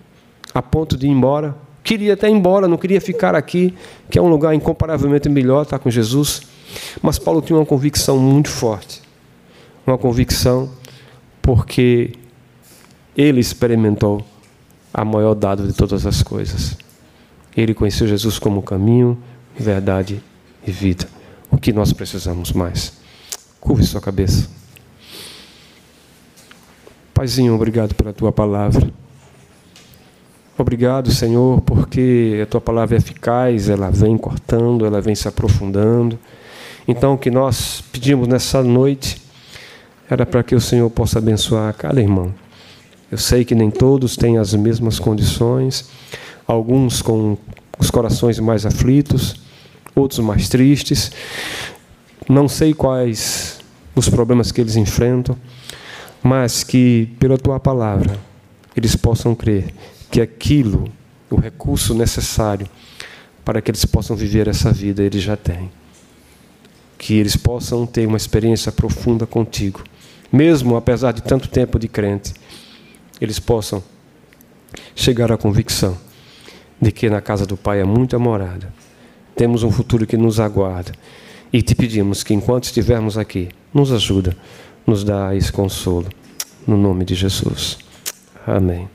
a 0.54 0.62
ponto 0.62 0.98
de 0.98 1.06
ir 1.06 1.12
embora. 1.12 1.56
Queria 1.84 2.16
até 2.16 2.28
ir 2.28 2.34
embora, 2.34 2.68
não 2.68 2.76
queria 2.76 3.00
ficar 3.00 3.36
aqui, 3.36 3.74
que 4.10 4.18
é 4.18 4.22
um 4.22 4.28
lugar 4.28 4.54
incomparavelmente 4.54 5.30
melhor 5.30 5.62
estar 5.62 5.80
com 5.80 5.90
Jesus. 5.90 6.42
Mas 7.02 7.18
Paulo 7.18 7.42
tinha 7.42 7.58
uma 7.58 7.66
convicção 7.66 8.18
muito 8.18 8.50
forte. 8.50 9.02
Uma 9.86 9.98
convicção 9.98 10.70
porque 11.42 12.14
ele 13.16 13.40
experimentou 13.40 14.26
a 14.94 15.06
maior 15.06 15.34
dado 15.34 15.66
de 15.66 15.72
todas 15.72 16.06
as 16.06 16.22
coisas. 16.22 16.76
Ele 17.56 17.74
conheceu 17.74 18.08
Jesus 18.08 18.38
como 18.38 18.62
caminho, 18.62 19.18
verdade 19.58 20.22
e 20.68 20.72
vida. 20.72 21.08
O 21.50 21.58
que 21.58 21.72
nós 21.72 21.94
precisamos 21.94 22.52
mais? 22.52 22.94
Curve 23.60 23.84
sua 23.84 24.02
cabeça. 24.02 24.48
Paizinho, 27.14 27.56
obrigado 27.56 27.96
pela 27.96 28.14
tua 28.14 28.32
palavra. 28.32 28.92
Obrigado, 30.58 31.12
Senhor, 31.12 31.62
porque 31.62 32.42
a 32.44 32.46
tua 32.46 32.60
palavra 32.60 32.96
é 32.96 33.00
eficaz, 33.00 33.70
ela 33.70 33.90
vem 33.90 34.18
cortando, 34.18 34.86
ela 34.86 35.00
vem 35.00 35.16
se 35.16 35.28
aprofundando. 35.28 36.20
Então, 36.88 37.14
o 37.14 37.18
que 37.18 37.32
nós 37.32 37.82
pedimos 37.92 38.28
nessa 38.28 38.62
noite 38.64 39.22
era 40.10 40.26
para 40.26 40.44
que 40.44 40.56
o 40.56 40.62
Senhor 40.62 40.90
possa 40.90 41.20
abençoar 41.20 41.74
cada 41.74 42.02
irmão. 42.02 42.34
Eu 43.12 43.18
sei 43.18 43.46
que 43.46 43.56
nem 43.56 43.70
todos 43.70 44.18
têm 44.18 44.38
as 44.38 44.54
mesmas 44.54 45.00
condições, 45.00 45.90
alguns 46.46 47.02
com 47.02 47.38
os 47.80 47.90
corações 47.90 48.40
mais 48.40 48.66
aflitos, 48.66 49.47
outros 50.00 50.20
mais 50.20 50.48
tristes. 50.48 51.12
Não 52.30 52.48
sei 52.48 52.74
quais 52.74 53.60
os 53.96 54.10
problemas 54.10 54.52
que 54.52 54.62
eles 54.62 54.76
enfrentam, 54.76 55.38
mas 56.22 56.64
que 56.64 57.10
pela 57.20 57.38
tua 57.38 57.60
palavra 57.60 58.20
eles 58.76 58.96
possam 58.96 59.34
crer 59.34 59.74
que 60.12 60.22
aquilo, 60.22 60.90
o 61.30 61.36
recurso 61.36 61.94
necessário 61.94 62.68
para 63.44 63.62
que 63.62 63.72
eles 63.72 63.86
possam 63.86 64.16
viver 64.16 64.48
essa 64.48 64.72
vida, 64.72 65.02
eles 65.02 65.24
já 65.24 65.38
têm. 65.38 65.72
Que 66.98 67.14
eles 67.14 67.36
possam 67.36 67.86
ter 67.86 68.06
uma 68.06 68.18
experiência 68.18 68.72
profunda 68.72 69.26
contigo, 69.26 69.84
mesmo 70.32 70.76
apesar 70.76 71.14
de 71.14 71.24
tanto 71.24 71.48
tempo 71.48 71.80
de 71.80 71.88
crente, 71.88 72.34
eles 73.22 73.40
possam 73.40 73.82
chegar 74.96 75.32
à 75.32 75.38
convicção 75.38 75.98
de 76.82 76.92
que 76.92 77.10
na 77.10 77.22
casa 77.22 77.46
do 77.46 77.56
Pai 77.56 77.80
é 77.80 77.84
muita 77.86 78.20
morada. 78.20 78.72
Temos 79.38 79.62
um 79.62 79.70
futuro 79.72 80.08
que 80.08 80.18
nos 80.18 80.40
aguarda. 80.40 80.92
E 81.54 81.62
te 81.62 81.76
pedimos 81.76 82.24
que 82.24 82.34
enquanto 82.34 82.66
estivermos 82.66 83.18
aqui, 83.18 83.50
nos 83.72 83.92
ajuda, 83.92 84.36
nos 84.86 85.04
dá 85.04 85.36
esse 85.36 85.52
consolo. 85.52 86.08
No 86.66 86.76
nome 86.76 87.06
de 87.06 87.14
Jesus. 87.14 87.78
Amém. 88.46 88.90